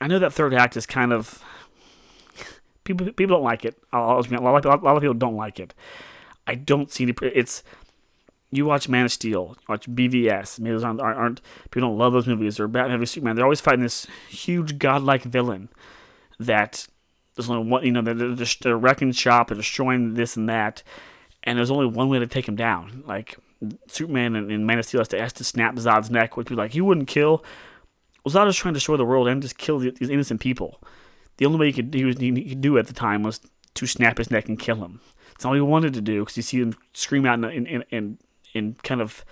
I 0.01 0.07
know 0.07 0.21
that 0.21 0.33
third 0.33 0.55
act 0.55 0.77
is 0.77 0.87
kind 0.87 1.13
of 1.13 1.43
people 2.85 3.07
people 3.13 3.37
don't 3.37 3.45
like 3.45 3.65
it. 3.65 3.77
I'll, 3.93 4.21
a 4.21 4.41
lot 4.41 4.65
of 4.65 5.01
people 5.01 5.15
don't 5.15 5.37
like 5.37 5.59
it. 5.59 5.75
I 6.47 6.55
don't 6.55 6.91
see 6.93 7.03
any. 7.03 7.15
It's 7.21 7.65
you 8.51 8.67
watch 8.67 8.89
Man 8.89 9.05
of 9.05 9.13
Steel, 9.13 9.57
watch 9.69 9.89
BVS. 9.89 10.59
Maybe 10.59 10.73
those 10.73 10.85
aren't, 10.85 11.01
aren't 11.01 11.41
people 11.71 11.89
don't 11.89 11.99
love 11.99 12.13
those 12.13 12.27
movies 12.27 12.59
or 12.59 12.67
Batman 12.67 12.99
v 12.99 13.07
Superman. 13.07 13.37
They're 13.37 13.45
always 13.45 13.61
fighting 13.61 13.83
this 13.83 14.07
huge 14.29 14.79
godlike 14.79 15.23
villain 15.23 15.69
that 16.39 16.89
there's 17.37 17.49
only 17.49 17.71
one. 17.71 17.85
You 17.85 17.93
know, 17.93 18.03
they're, 18.03 18.15
they're, 18.15 18.47
they're 18.61 18.77
wrecking 18.77 19.13
shop, 19.13 19.49
they're 19.49 19.57
destroying 19.57 20.15
this 20.15 20.37
and 20.37 20.49
that, 20.49 20.83
and 21.45 21.59
there's 21.59 21.71
only 21.71 21.87
one 21.87 22.09
way 22.09 22.19
to 22.19 22.27
take 22.27 22.49
him 22.49 22.57
down. 22.57 23.05
Like 23.07 23.39
Superman 23.87 24.35
and, 24.35 24.51
and 24.51 24.67
Man 24.67 24.79
of 24.79 24.87
Steel 24.87 25.01
has 25.01 25.09
to, 25.09 25.21
has 25.21 25.33
to 25.35 25.45
snap 25.45 25.77
Zod's 25.77 26.11
neck, 26.11 26.37
which 26.37 26.49
be 26.49 26.55
like 26.55 26.73
he 26.73 26.81
wouldn't 26.81 27.09
kill. 27.09 27.45
Well, 28.25 28.35
Zod 28.35 28.49
is 28.49 28.57
trying 28.57 28.75
to 28.75 28.79
destroy 28.79 28.97
the 28.97 29.05
world 29.05 29.29
and 29.29 29.41
just 29.41 29.59
kill 29.59 29.79
these 29.79 30.11
innocent 30.11 30.41
people. 30.41 30.83
The 31.37 31.47
only 31.47 31.59
way 31.59 31.67
he 31.67 31.73
could, 31.73 31.95
he, 31.95 32.05
was, 32.05 32.19
he 32.19 32.49
could 32.51 32.61
do 32.61 32.77
at 32.77 32.87
the 32.87 32.93
time 32.93 33.23
was 33.23 33.41
to 33.75 33.87
snap 33.87 34.19
his 34.19 34.31
neck 34.31 34.49
and 34.49 34.59
kill 34.59 34.77
him. 34.77 35.01
It's 35.35 35.45
all 35.45 35.55
he 35.55 35.61
wanted 35.61 35.95
to 35.95 36.03
do 36.03 36.21
because 36.21 36.37
you 36.37 36.43
see 36.43 36.61
him 36.61 36.75
scream 36.93 37.25
out 37.25 37.43
in, 37.43 37.67
in, 37.67 37.85
in 37.91 38.19
in 38.55 38.77
kind 38.83 39.01
of 39.01 39.25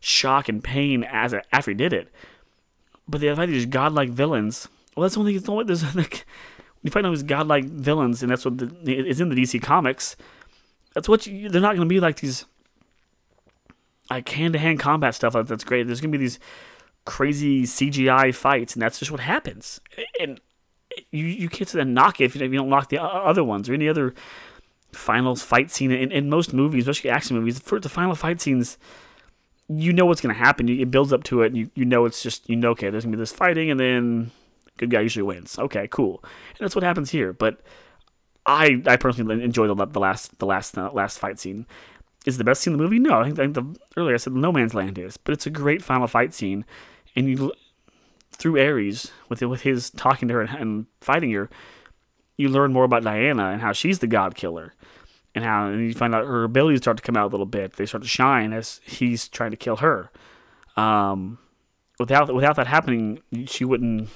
shock 0.00 0.48
and 0.48 0.62
pain 0.62 1.04
as 1.04 1.34
after 1.52 1.70
he 1.70 1.74
did 1.74 1.92
it. 1.92 2.08
But 3.08 3.20
they 3.20 3.34
fight 3.34 3.48
these 3.48 3.66
godlike 3.66 4.10
villains. 4.10 4.68
Well, 4.96 5.02
that's 5.02 5.14
the 5.14 5.20
only 5.20 5.36
it's 5.36 5.48
only 5.48 5.64
there's 5.64 5.94
like 5.96 6.26
you 6.82 6.90
find 6.90 7.06
out 7.06 7.10
these 7.10 7.22
godlike 7.22 7.64
villains, 7.64 8.22
and 8.22 8.30
that's 8.30 8.44
what 8.44 8.58
the, 8.58 9.08
is 9.08 9.20
in 9.20 9.30
the 9.30 9.34
DC 9.34 9.62
comics. 9.62 10.16
That's 10.94 11.08
what 11.08 11.26
you, 11.26 11.48
they're 11.48 11.60
not 11.60 11.76
going 11.76 11.88
to 11.88 11.92
be 11.92 12.00
like 12.00 12.20
these 12.20 12.44
like 14.10 14.28
hand 14.28 14.52
to 14.52 14.58
hand 14.58 14.78
combat 14.78 15.14
stuff. 15.14 15.32
That's 15.32 15.64
great. 15.64 15.86
There's 15.86 16.00
going 16.00 16.12
to 16.12 16.18
be 16.18 16.24
these 16.24 16.38
crazy 17.04 17.64
CGI 17.64 18.34
fights, 18.34 18.74
and 18.74 18.82
that's 18.82 18.98
just 18.98 19.10
what 19.10 19.20
happens. 19.20 19.80
And 20.20 20.40
you 21.10 21.24
you 21.24 21.48
can't 21.48 21.74
and 21.74 21.94
knock 21.94 22.20
it 22.20 22.24
if 22.24 22.36
you 22.36 22.48
don't 22.48 22.68
knock 22.68 22.90
the 22.90 23.02
other 23.02 23.42
ones 23.42 23.68
or 23.68 23.74
any 23.74 23.88
other 23.88 24.14
final 24.94 25.36
fight 25.36 25.70
scene 25.70 25.90
in, 25.90 26.10
in 26.12 26.28
most 26.28 26.52
movies, 26.52 26.88
especially 26.88 27.10
action 27.10 27.36
movies, 27.36 27.58
for 27.58 27.80
the 27.80 27.88
final 27.88 28.14
fight 28.14 28.40
scenes, 28.40 28.78
you 29.68 29.92
know 29.92 30.06
what's 30.06 30.20
going 30.20 30.34
to 30.34 30.38
happen. 30.38 30.68
It 30.68 30.90
builds 30.90 31.12
up 31.12 31.24
to 31.24 31.42
it. 31.42 31.54
You, 31.54 31.70
you 31.74 31.84
know 31.84 32.04
it's 32.04 32.22
just, 32.22 32.48
you 32.48 32.56
know, 32.56 32.70
okay, 32.70 32.90
there's 32.90 33.04
going 33.04 33.12
to 33.12 33.16
be 33.16 33.22
this 33.22 33.32
fighting, 33.32 33.70
and 33.70 33.80
then 33.80 34.30
good 34.76 34.90
guy 34.90 35.00
usually 35.00 35.22
wins. 35.22 35.58
Okay, 35.58 35.88
cool. 35.88 36.20
And 36.22 36.58
that's 36.60 36.74
what 36.74 36.84
happens 36.84 37.10
here. 37.10 37.32
But 37.32 37.60
I 38.46 38.82
I 38.86 38.96
personally 38.96 39.42
enjoy 39.42 39.66
the, 39.66 39.86
the 39.86 40.00
last 40.00 40.38
the 40.38 40.46
last 40.46 40.76
uh, 40.76 40.90
last 40.92 41.18
fight 41.18 41.38
scene. 41.38 41.66
Is 42.26 42.38
the 42.38 42.44
best 42.44 42.62
scene 42.62 42.72
in 42.72 42.78
the 42.78 42.84
movie? 42.84 42.98
No, 42.98 43.20
I 43.20 43.24
think, 43.24 43.38
I 43.38 43.42
think 43.42 43.54
the 43.54 44.00
earlier 44.00 44.14
I 44.14 44.18
said 44.18 44.32
No 44.32 44.50
Man's 44.50 44.74
Land 44.74 44.98
is, 44.98 45.16
but 45.16 45.32
it's 45.32 45.46
a 45.46 45.50
great 45.50 45.82
final 45.82 46.06
fight 46.06 46.32
scene, 46.32 46.64
and 47.14 47.28
you 47.28 47.52
through 48.32 48.60
Ares 48.60 49.12
with 49.28 49.42
with 49.42 49.62
his 49.62 49.90
talking 49.90 50.28
to 50.28 50.34
her 50.34 50.40
and, 50.40 50.50
and 50.50 50.86
fighting 51.00 51.30
her, 51.32 51.50
you 52.36 52.48
learn 52.48 52.72
more 52.72 52.84
about 52.84 53.04
Diana 53.04 53.50
and 53.50 53.60
how 53.60 53.72
she's 53.72 53.98
the 54.00 54.06
god 54.06 54.34
killer, 54.34 54.74
and 55.34 55.44
how 55.44 55.68
and 55.68 55.86
you 55.86 55.94
find 55.94 56.14
out 56.14 56.26
her 56.26 56.44
abilities 56.44 56.80
start 56.80 56.96
to 56.96 57.02
come 57.02 57.16
out 57.16 57.26
a 57.26 57.32
little 57.32 57.46
bit. 57.46 57.74
They 57.74 57.86
start 57.86 58.02
to 58.02 58.08
shine 58.08 58.52
as 58.52 58.80
he's 58.84 59.28
trying 59.28 59.50
to 59.50 59.56
kill 59.56 59.76
her. 59.76 60.10
Um, 60.76 61.38
without 61.98 62.34
without 62.34 62.56
that 62.56 62.66
happening, 62.66 63.20
she 63.46 63.64
wouldn't 63.64 64.08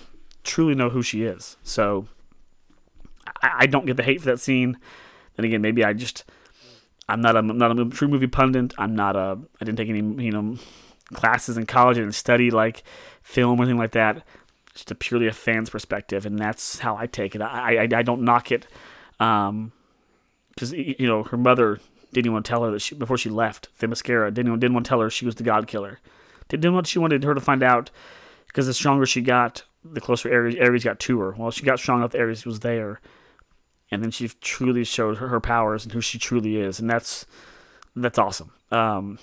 truly 0.45 0.75
know 0.75 0.91
who 0.91 1.03
she 1.03 1.23
is. 1.25 1.57
So 1.63 2.09
I, 3.43 3.51
I 3.61 3.67
don't 3.67 3.87
get 3.87 3.97
the 3.97 4.03
hate 4.03 4.21
for 4.21 4.27
that 4.27 4.41
scene. 4.41 4.79
Then 5.37 5.45
again, 5.45 5.63
maybe 5.63 5.85
I 5.85 5.93
just 5.93 6.25
I'm 7.09 7.21
not 7.21 7.37
a 7.37 7.39
I'm 7.39 7.59
not 7.59 7.79
a 7.79 7.85
true 7.87 8.09
movie 8.09 8.27
pundit. 8.27 8.75
I'm 8.79 8.95
not 8.95 9.17
a 9.17 9.39
I 9.61 9.65
didn't 9.65 9.79
take 9.79 9.89
any 9.89 10.25
you 10.25 10.33
know 10.33 10.57
classes 11.15 11.57
in 11.57 11.67
college. 11.67 11.99
and 11.99 12.15
study 12.15 12.51
like 12.51 12.83
film 13.23 13.59
or 13.59 13.63
anything 13.63 13.79
like 13.79 13.93
that. 13.93 14.25
Just 14.79 14.93
a 14.93 14.95
purely 14.95 15.27
a 15.27 15.33
fan's 15.33 15.71
perspective, 15.71 16.25
and 16.25 16.39
that's 16.39 16.79
how 16.79 16.97
I 16.97 17.09
take 17.09 17.35
it. 17.35 17.43
I 17.43 17.79
I, 17.79 17.89
I 17.99 18.03
don't 18.03 18.23
knock 18.23 18.53
it, 18.53 18.69
um, 19.19 19.73
because 20.55 20.73
you 20.73 21.09
know 21.09 21.25
her 21.25 21.37
mother 21.37 21.81
didn't 22.13 22.33
want 22.33 22.45
to 22.45 22.49
tell 22.49 22.63
her 22.63 22.71
that 22.71 22.79
she 22.79 22.95
before 22.95 23.19
she 23.19 23.29
left. 23.29 23.69
Themyscira 23.81 24.33
didn't 24.33 24.57
didn't 24.61 24.75
want 24.75 24.87
to 24.87 24.89
tell 24.89 25.01
her 25.01 25.11
she 25.11 25.27
was 25.27 25.35
the 25.35 25.43
god 25.43 25.67
killer. 25.67 25.99
Didn't 26.49 26.73
want 26.75 26.87
she 26.87 27.01
wanted 27.01 27.25
her 27.25 27.35
to 27.35 27.41
find 27.41 27.61
out 27.61 27.91
because 28.47 28.69
the 28.69 28.73
stronger 28.73 29.05
she 29.05 29.21
got, 29.21 29.65
the 29.83 30.01
closer 30.01 30.33
Ares, 30.33 30.55
Ares 30.61 30.85
got 30.85 31.01
to 31.01 31.19
her. 31.19 31.35
Well, 31.37 31.51
she 31.51 31.65
got 31.65 31.81
strong 31.81 31.99
enough, 31.99 32.15
Ares 32.15 32.47
was 32.47 32.61
there, 32.61 33.01
and 33.91 34.01
then 34.01 34.13
she 34.13 34.29
truly 34.29 34.85
showed 34.85 35.17
her, 35.17 35.27
her 35.27 35.41
powers 35.41 35.83
and 35.83 35.93
who 35.93 36.01
she 36.01 36.21
truly 36.21 36.57
is, 36.57 36.79
and 36.79 36.89
that's 36.89 37.27
that's 37.97 38.17
awesome. 38.17 38.53
Um, 38.71 39.19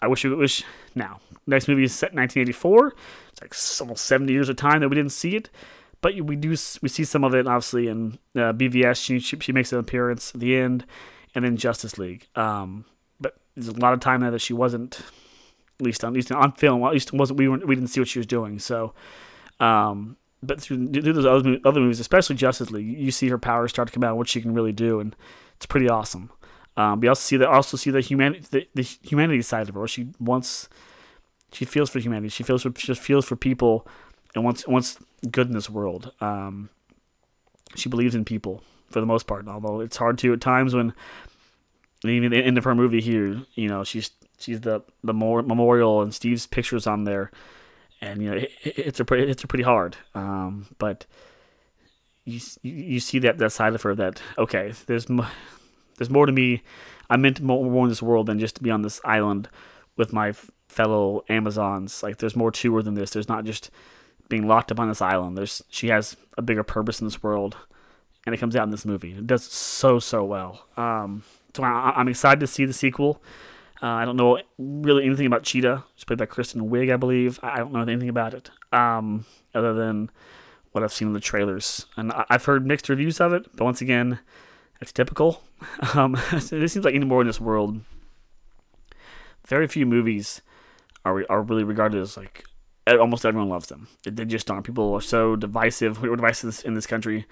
I 0.00 0.08
wish 0.08 0.24
we 0.24 0.34
wish 0.34 0.64
now. 0.96 1.20
Next 1.46 1.68
movie 1.68 1.84
is 1.84 1.94
set 1.94 2.10
in 2.10 2.18
1984. 2.18 2.94
Like 3.42 3.54
almost 3.80 4.04
70 4.04 4.32
years 4.32 4.48
of 4.48 4.56
time 4.56 4.80
that 4.80 4.88
we 4.88 4.96
didn't 4.96 5.12
see 5.12 5.36
it, 5.36 5.50
but 6.00 6.14
we 6.20 6.36
do 6.36 6.50
we 6.50 6.88
see 6.88 7.04
some 7.04 7.24
of 7.24 7.34
it 7.34 7.46
obviously 7.46 7.88
in 7.88 8.18
uh, 8.36 8.52
BVS. 8.52 9.02
She, 9.02 9.18
she, 9.18 9.38
she 9.38 9.52
makes 9.52 9.72
an 9.72 9.78
appearance 9.78 10.32
at 10.34 10.40
the 10.40 10.56
end, 10.56 10.84
and 11.34 11.44
then 11.44 11.56
Justice 11.56 11.98
League. 11.98 12.28
Um, 12.36 12.84
but 13.20 13.36
there's 13.54 13.68
a 13.68 13.72
lot 13.72 13.94
of 13.94 14.00
time 14.00 14.20
there 14.20 14.30
that 14.30 14.40
she 14.40 14.52
wasn't 14.52 15.00
at 15.80 15.84
least 15.84 16.04
on 16.04 16.12
at 16.12 16.14
least 16.14 16.30
on 16.30 16.52
film. 16.52 16.84
At 16.84 16.92
least 16.92 17.12
wasn't 17.12 17.38
we 17.38 17.48
weren't 17.48 17.66
we 17.66 17.74
didn't 17.74 17.90
see 17.90 18.00
what 18.00 18.08
she 18.08 18.18
was 18.18 18.26
doing. 18.26 18.58
So, 18.58 18.94
um, 19.58 20.16
but 20.42 20.60
through, 20.60 20.88
through 20.92 21.12
those 21.12 21.26
other, 21.26 21.58
other 21.64 21.80
movies, 21.80 22.00
especially 22.00 22.36
Justice 22.36 22.70
League, 22.70 22.98
you 22.98 23.10
see 23.10 23.28
her 23.28 23.38
powers 23.38 23.70
start 23.70 23.88
to 23.88 23.94
come 23.94 24.04
out, 24.04 24.16
what 24.16 24.28
she 24.28 24.40
can 24.40 24.54
really 24.54 24.72
do, 24.72 25.00
and 25.00 25.16
it's 25.56 25.66
pretty 25.66 25.88
awesome. 25.88 26.30
Um, 26.76 27.00
we 27.00 27.08
also 27.08 27.20
see 27.20 27.36
the 27.36 27.48
also 27.48 27.76
see 27.76 27.90
the 27.90 28.00
humanity 28.00 28.46
the, 28.50 28.68
the 28.74 28.82
humanity 28.82 29.42
side 29.42 29.68
of 29.68 29.74
her. 29.74 29.86
She 29.86 30.08
wants 30.18 30.68
she 31.52 31.64
feels 31.64 31.90
for 31.90 31.98
humanity. 31.98 32.28
She 32.28 32.42
feels 32.42 32.62
for 32.62 32.72
she 32.76 32.94
feels 32.94 33.24
for 33.24 33.36
people, 33.36 33.86
and 34.34 34.44
wants 34.44 34.66
wants 34.66 34.98
good 35.30 35.48
in 35.48 35.52
this 35.52 35.70
world. 35.70 36.12
Um, 36.20 36.70
she 37.74 37.88
believes 37.88 38.14
in 38.14 38.24
people 38.24 38.62
for 38.90 39.00
the 39.00 39.06
most 39.06 39.26
part, 39.26 39.46
although 39.48 39.80
it's 39.80 39.96
hard 39.96 40.18
to 40.18 40.32
at 40.32 40.40
times 40.40 40.74
when 40.74 40.92
even 42.04 42.30
the 42.30 42.38
end 42.38 42.58
of 42.58 42.64
her 42.64 42.74
movie 42.74 43.00
here, 43.00 43.42
you 43.54 43.68
know, 43.68 43.84
she's 43.84 44.10
she's 44.38 44.60
the 44.62 44.82
the 45.04 45.14
more 45.14 45.42
memorial 45.42 46.02
and 46.02 46.14
Steve's 46.14 46.46
pictures 46.46 46.86
on 46.86 47.04
there, 47.04 47.30
and 48.00 48.22
you 48.22 48.30
know 48.30 48.36
it, 48.36 48.50
it's 48.64 49.00
a 49.00 49.04
pretty 49.04 49.30
it's 49.30 49.44
a 49.44 49.46
pretty 49.46 49.64
hard. 49.64 49.96
Um, 50.14 50.66
but 50.78 51.06
you 52.24 52.40
you 52.62 53.00
see 53.00 53.18
that 53.20 53.38
that 53.38 53.52
side 53.52 53.74
of 53.74 53.82
her 53.82 53.94
that 53.94 54.20
okay, 54.38 54.72
there's 54.86 55.06
there's 55.98 56.10
more 56.10 56.26
to 56.26 56.32
me. 56.32 56.62
I 57.10 57.16
meant 57.16 57.40
more, 57.40 57.64
more 57.64 57.84
in 57.84 57.90
this 57.90 58.02
world 58.02 58.26
than 58.26 58.38
just 58.38 58.56
to 58.56 58.62
be 58.62 58.70
on 58.70 58.82
this 58.82 59.00
island 59.04 59.48
with 59.96 60.12
my 60.12 60.32
fellow 60.72 61.24
Amazons. 61.28 62.02
Like 62.02 62.18
there's 62.18 62.36
more 62.36 62.50
to 62.50 62.74
her 62.76 62.82
than 62.82 62.94
this. 62.94 63.10
There's 63.10 63.28
not 63.28 63.44
just 63.44 63.70
being 64.28 64.48
locked 64.48 64.72
up 64.72 64.80
on 64.80 64.88
this 64.88 65.02
island. 65.02 65.36
There's 65.36 65.62
she 65.68 65.88
has 65.88 66.16
a 66.36 66.42
bigger 66.42 66.64
purpose 66.64 67.00
in 67.00 67.06
this 67.06 67.22
world, 67.22 67.56
and 68.24 68.34
it 68.34 68.38
comes 68.38 68.56
out 68.56 68.64
in 68.64 68.70
this 68.70 68.86
movie. 68.86 69.12
It 69.12 69.26
does 69.26 69.44
so 69.44 69.98
so 69.98 70.24
well. 70.24 70.66
Um, 70.76 71.24
so 71.54 71.62
I, 71.62 72.00
am 72.00 72.08
excited 72.08 72.40
to 72.40 72.46
see 72.46 72.64
the 72.64 72.72
sequel. 72.72 73.22
Uh, 73.82 73.86
I 73.86 74.04
don't 74.04 74.16
know 74.16 74.40
really 74.58 75.04
anything 75.04 75.26
about 75.26 75.42
Cheetah. 75.42 75.84
She's 75.96 76.04
played 76.04 76.18
by 76.18 76.26
Kristen 76.26 76.70
Wiig, 76.70 76.92
I 76.92 76.96
believe. 76.96 77.38
I 77.42 77.58
don't 77.58 77.72
know 77.72 77.82
anything 77.82 78.08
about 78.08 78.32
it 78.32 78.50
um, 78.72 79.26
other 79.54 79.74
than 79.74 80.08
what 80.70 80.82
I've 80.82 80.92
seen 80.92 81.08
in 81.08 81.14
the 81.14 81.20
trailers. 81.20 81.86
And 81.96 82.12
I've 82.30 82.44
heard 82.44 82.64
mixed 82.64 82.88
reviews 82.88 83.20
of 83.20 83.32
it, 83.32 83.46
but 83.54 83.64
once 83.64 83.80
again, 83.80 84.20
it's 84.80 84.92
typical. 84.92 85.42
Um, 85.94 86.16
it 86.32 86.40
seems 86.42 86.78
like 86.84 86.96
anymore 86.96 87.20
in 87.20 87.28
this 87.28 87.40
world, 87.40 87.82
very 89.46 89.68
few 89.68 89.86
movies 89.86 90.42
are 91.04 91.24
are 91.28 91.42
really 91.42 91.64
regarded 91.64 92.00
as 92.00 92.16
like 92.16 92.44
almost 92.86 93.24
everyone 93.24 93.48
loves 93.48 93.68
them. 93.68 93.88
They 94.04 94.24
just 94.24 94.50
aren't. 94.50 94.66
People 94.66 94.92
are 94.94 95.00
so 95.00 95.36
divisive. 95.36 96.02
We're 96.02 96.16
divisive 96.16 96.62
in 96.64 96.74
this 96.74 96.86
country 96.86 97.26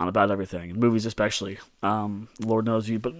on 0.00 0.08
about 0.08 0.30
everything, 0.30 0.78
movies 0.78 1.06
especially. 1.06 1.58
Um, 1.82 2.28
Lord 2.40 2.66
knows 2.66 2.88
you, 2.88 2.98
but 2.98 3.14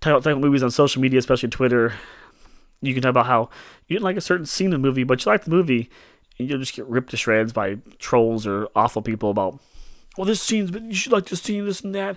talk 0.00 0.24
about, 0.24 0.40
movies 0.40 0.62
on 0.62 0.70
social 0.70 1.02
media, 1.02 1.18
especially 1.18 1.48
Twitter. 1.48 1.94
You 2.80 2.94
can 2.94 3.02
talk 3.02 3.10
about 3.10 3.26
how 3.26 3.50
you 3.86 3.96
didn't 3.96 4.04
like 4.04 4.16
a 4.16 4.22
certain 4.22 4.46
scene 4.46 4.66
in 4.66 4.70
the 4.70 4.78
movie, 4.78 5.04
but 5.04 5.24
you 5.24 5.30
like 5.30 5.44
the 5.44 5.50
movie, 5.50 5.90
and 6.38 6.48
you'll 6.48 6.58
just 6.58 6.74
get 6.74 6.86
ripped 6.86 7.10
to 7.10 7.16
shreds 7.16 7.52
by 7.52 7.78
trolls 7.98 8.46
or 8.46 8.68
awful 8.74 9.02
people 9.02 9.30
about, 9.30 9.60
well, 10.16 10.24
this 10.24 10.40
scene's, 10.40 10.70
but 10.70 10.82
you 10.82 10.94
should 10.94 11.12
like 11.12 11.26
this 11.26 11.42
scene, 11.42 11.66
this 11.66 11.82
and 11.82 11.94
that. 11.94 12.16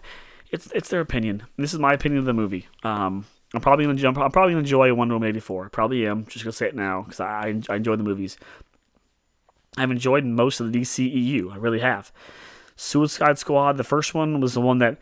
It's 0.50 0.72
it's 0.74 0.90
their 0.90 1.02
opinion. 1.02 1.44
This 1.58 1.74
is 1.74 1.80
my 1.80 1.94
opinion 1.94 2.20
of 2.20 2.26
the 2.26 2.34
movie. 2.34 2.68
Um, 2.84 3.26
I'm 3.54 3.62
probably 3.62 3.86
gonna 3.86 3.98
jump. 3.98 4.18
I'm 4.18 4.32
probably 4.32 4.54
gonna 4.54 4.62
enjoy 4.62 4.94
Wonder 4.94 5.16
Woman 5.16 5.30
84. 5.30 5.70
Probably 5.70 6.08
am. 6.08 6.26
Just 6.26 6.44
gonna 6.44 6.54
say 6.54 6.68
it 6.68 6.76
now 6.76 7.04
because 7.04 7.20
I 7.20 7.62
I 7.70 7.76
enjoy 7.76 7.96
the 7.96 8.04
movies. 8.04 8.38
I've 9.78 9.92
enjoyed 9.92 10.26
most 10.26 10.60
of 10.60 10.72
the 10.72 10.82
DCEU. 10.82 11.52
I 11.52 11.58
really 11.58 11.80
have. 11.80 12.12
Suicide 12.76 13.38
Squad, 13.38 13.78
the 13.78 13.84
first 13.84 14.14
one 14.14 14.40
was 14.40 14.54
the 14.54 14.62
one 14.62 14.80
that 14.80 14.98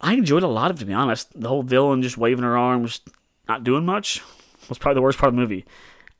I 0.00 0.14
enjoyed 0.14 0.42
a 0.42 0.48
lot 0.48 0.70
of. 0.70 0.78
To 0.80 0.84
be 0.84 0.92
honest, 0.92 1.40
the 1.40 1.48
whole 1.48 1.62
villain 1.62 2.02
just 2.02 2.18
waving 2.18 2.44
her 2.44 2.58
arms, 2.58 3.00
not 3.48 3.64
doing 3.64 3.84
much, 3.84 4.22
was 4.68 4.78
probably 4.78 4.96
the 4.96 5.02
worst 5.02 5.18
part 5.18 5.28
of 5.28 5.34
the 5.34 5.40
movie. 5.40 5.64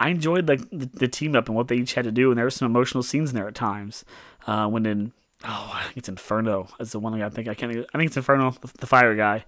I 0.01 0.11
enjoyed 0.11 0.47
the, 0.47 0.57
the 0.71 1.09
team 1.09 1.35
up 1.35 1.49
and 1.49 1.57
what 1.57 1.67
they 1.67 1.77
each 1.77 1.95
had 1.95 2.05
to 2.05 2.13
do, 2.13 2.31
and 2.31 2.39
there 2.39 2.47
were 2.47 2.51
some 2.51 2.67
emotional 2.67 3.03
scenes 3.03 3.31
in 3.31 3.37
there 3.37 3.49
at 3.49 3.57
times. 3.57 4.05
Uh, 4.47 4.69
when 4.69 4.87
in 4.87 5.13
oh, 5.45 5.73
I 5.75 5.85
think 5.85 5.97
it's 5.99 6.09
Inferno. 6.09 6.69
That's 6.79 6.93
the 6.93 7.01
one 7.01 7.21
I 7.21 7.29
think 7.29 7.49
I 7.49 7.55
can't. 7.55 7.73
I 7.73 7.99
think 7.99 8.09
it's 8.09 8.17
Inferno, 8.17 8.53
the, 8.53 8.73
the 8.79 8.87
fire 8.87 9.15
guy. 9.15 9.45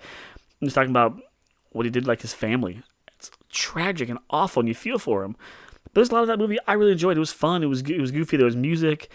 I'm 0.60 0.66
just 0.66 0.74
talking 0.74 0.90
about 0.90 1.20
what 1.70 1.86
he 1.86 1.90
did, 1.90 2.06
like 2.06 2.22
his 2.22 2.34
family. 2.34 2.82
It's 3.16 3.30
tragic 3.50 4.08
and 4.08 4.18
awful, 4.30 4.60
and 4.60 4.68
you 4.68 4.74
feel 4.74 4.98
for 4.98 5.24
him. 5.24 5.36
But 5.84 5.94
there's 5.94 6.10
a 6.10 6.14
lot 6.14 6.22
of 6.22 6.28
that 6.28 6.38
movie 6.38 6.58
I 6.66 6.74
really 6.74 6.92
enjoyed. 6.92 7.16
It 7.16 7.20
was 7.20 7.32
fun. 7.32 7.62
It 7.62 7.66
was 7.66 7.80
it 7.82 8.00
was 8.00 8.10
goofy. 8.10 8.36
There 8.36 8.46
was 8.46 8.56
music. 8.56 9.10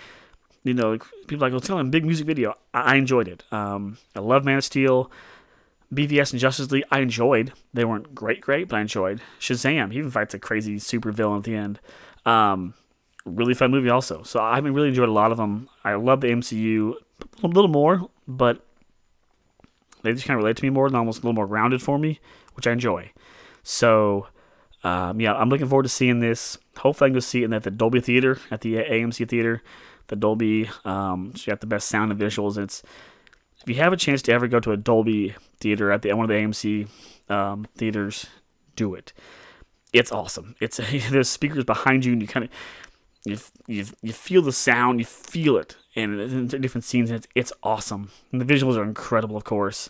You 0.63 0.73
know, 0.73 0.97
people 1.27 1.45
like, 1.45 1.51
well, 1.51 1.61
tell 1.61 1.77
him 1.77 1.91
big 1.91 2.05
music 2.05 2.25
video. 2.25 2.55
I, 2.73 2.93
I 2.93 2.95
enjoyed 2.95 3.27
it. 3.27 3.43
Um, 3.51 3.97
I 4.15 4.19
love 4.19 4.43
Man 4.43 4.57
of 4.57 4.63
Steel. 4.63 5.11
BVS 5.93 6.31
and 6.31 6.39
Justice 6.39 6.71
League, 6.71 6.83
I 6.91 6.99
enjoyed. 6.99 7.53
They 7.73 7.85
weren't 7.85 8.15
great, 8.15 8.41
great, 8.41 8.67
but 8.67 8.77
I 8.77 8.81
enjoyed. 8.81 9.21
Shazam, 9.39 9.91
he 9.91 9.99
even 9.99 10.11
fights 10.11 10.33
a 10.33 10.39
crazy 10.39 10.79
super 10.79 11.11
villain 11.11 11.37
at 11.37 11.43
the 11.43 11.55
end. 11.55 11.79
Um, 12.25 12.73
really 13.25 13.53
fun 13.53 13.71
movie, 13.71 13.89
also. 13.89 14.23
So 14.23 14.39
I've 14.41 14.63
really 14.63 14.89
enjoyed 14.89 15.09
a 15.09 15.13
lot 15.13 15.31
of 15.31 15.37
them. 15.37 15.69
I 15.83 15.93
love 15.93 16.21
the 16.21 16.27
MCU 16.27 16.95
a 17.43 17.47
little 17.47 17.69
more, 17.69 18.09
but 18.27 18.65
they 20.01 20.13
just 20.13 20.25
kind 20.25 20.37
of 20.37 20.43
relate 20.43 20.57
to 20.57 20.63
me 20.63 20.69
more 20.69 20.87
and 20.87 20.95
almost 20.95 21.19
a 21.19 21.21
little 21.21 21.33
more 21.33 21.47
grounded 21.47 21.81
for 21.81 21.97
me, 21.97 22.19
which 22.55 22.67
I 22.67 22.71
enjoy. 22.71 23.11
So, 23.63 24.27
um, 24.83 25.19
yeah, 25.19 25.33
I'm 25.33 25.49
looking 25.49 25.67
forward 25.67 25.83
to 25.83 25.89
seeing 25.89 26.19
this. 26.19 26.57
Hopefully, 26.77 27.07
I 27.07 27.09
can 27.09 27.15
go 27.15 27.19
see 27.19 27.43
it 27.43 27.51
at 27.51 27.63
the 27.63 27.71
Dolby 27.71 28.01
Theater, 28.01 28.39
at 28.51 28.61
the 28.61 28.75
AMC 28.75 29.27
Theater. 29.27 29.63
The 30.07 30.15
Dolby, 30.15 30.69
um, 30.83 31.33
you 31.35 31.45
got 31.47 31.61
the 31.61 31.67
best 31.67 31.87
sound 31.87 32.11
and 32.11 32.21
visuals. 32.21 32.57
And 32.57 32.65
it's 32.65 32.83
if 33.61 33.69
you 33.69 33.75
have 33.81 33.93
a 33.93 33.97
chance 33.97 34.21
to 34.23 34.31
ever 34.31 34.47
go 34.47 34.59
to 34.59 34.71
a 34.71 34.77
Dolby 34.77 35.35
theater 35.59 35.91
at 35.91 36.03
the 36.03 36.13
one 36.13 36.25
of 36.25 36.29
the 36.29 36.35
AMC 36.35 36.87
um, 37.29 37.67
theaters, 37.75 38.27
do 38.75 38.93
it. 38.93 39.13
It's 39.91 40.11
awesome. 40.11 40.55
It's 40.59 40.77
there's 41.09 41.29
speakers 41.29 41.63
behind 41.63 42.05
you, 42.05 42.13
and 42.13 42.21
you 42.21 42.27
kind 42.27 42.45
of 42.45 42.51
you, 43.25 43.37
you 43.65 43.85
you 44.03 44.13
feel 44.13 44.43
the 44.43 44.51
sound, 44.51 44.99
you 44.99 45.05
feel 45.05 45.57
it, 45.57 45.75
and 45.95 46.49
different 46.49 46.83
scenes, 46.83 47.09
it's, 47.09 47.27
it's 47.33 47.53
awesome. 47.63 48.11
And 48.31 48.39
the 48.39 48.45
visuals 48.45 48.77
are 48.77 48.83
incredible, 48.83 49.35
of 49.37 49.43
course. 49.43 49.89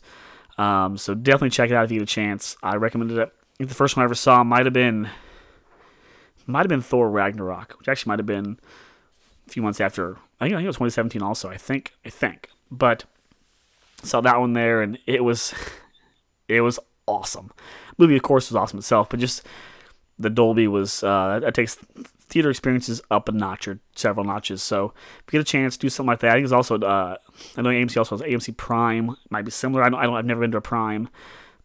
Um, 0.57 0.97
so 0.97 1.13
definitely 1.13 1.49
check 1.49 1.69
it 1.69 1.75
out 1.75 1.85
if 1.85 1.91
you 1.91 1.99
get 1.99 2.03
a 2.03 2.13
chance. 2.13 2.55
I 2.63 2.75
recommended 2.75 3.17
it. 3.17 3.33
the 3.59 3.73
first 3.73 3.97
one 3.97 4.03
I 4.03 4.05
ever 4.05 4.15
saw 4.15 4.43
might 4.43 4.65
have 4.65 4.73
been 4.73 5.09
might 6.47 6.59
have 6.59 6.69
been 6.69 6.81
Thor 6.81 7.09
Ragnarok, 7.09 7.75
which 7.79 7.87
actually 7.87 8.11
might 8.11 8.19
have 8.19 8.25
been 8.25 8.59
a 9.47 9.49
few 9.49 9.63
months 9.63 9.81
after. 9.81 10.17
I 10.39 10.45
think, 10.45 10.53
I 10.53 10.57
think 10.57 10.65
it 10.65 10.67
was 10.67 10.75
2017 10.75 11.21
also. 11.21 11.49
I 11.49 11.57
think 11.57 11.93
I 12.05 12.09
think, 12.09 12.49
but 12.69 13.05
saw 14.03 14.21
that 14.21 14.39
one 14.39 14.53
there, 14.53 14.81
and 14.81 14.97
it 15.05 15.23
was 15.23 15.53
it 16.47 16.61
was 16.61 16.79
awesome. 17.07 17.51
The 17.97 18.03
movie, 18.03 18.15
of 18.15 18.23
course, 18.23 18.49
was 18.49 18.55
awesome 18.55 18.79
itself, 18.79 19.09
but 19.09 19.19
just 19.19 19.45
the 20.17 20.29
Dolby 20.29 20.67
was 20.67 21.03
uh, 21.03 21.39
that 21.39 21.53
takes 21.53 21.77
theater 22.27 22.49
experiences 22.49 23.01
up 23.11 23.29
a 23.29 23.31
notch 23.31 23.67
or 23.67 23.79
several 23.95 24.25
notches. 24.25 24.63
So 24.63 24.93
if 25.19 25.33
you 25.33 25.39
get 25.39 25.41
a 25.41 25.51
chance, 25.51 25.77
do 25.77 25.89
something 25.89 26.07
like 26.07 26.19
that. 26.19 26.31
I 26.31 26.33
think 26.33 26.45
it's 26.45 26.53
also 26.53 26.79
uh, 26.79 27.17
I 27.55 27.61
know 27.61 27.69
AMC 27.69 27.97
also 27.97 28.17
has 28.17 28.25
AMC 28.25 28.57
Prime. 28.57 29.09
It 29.11 29.31
might 29.31 29.45
be 29.45 29.51
similar. 29.51 29.83
I 29.83 29.89
don't, 29.89 29.99
I 29.99 30.03
don't. 30.03 30.15
I've 30.15 30.25
never 30.25 30.41
been 30.41 30.51
to 30.51 30.57
a 30.57 30.61
Prime, 30.61 31.09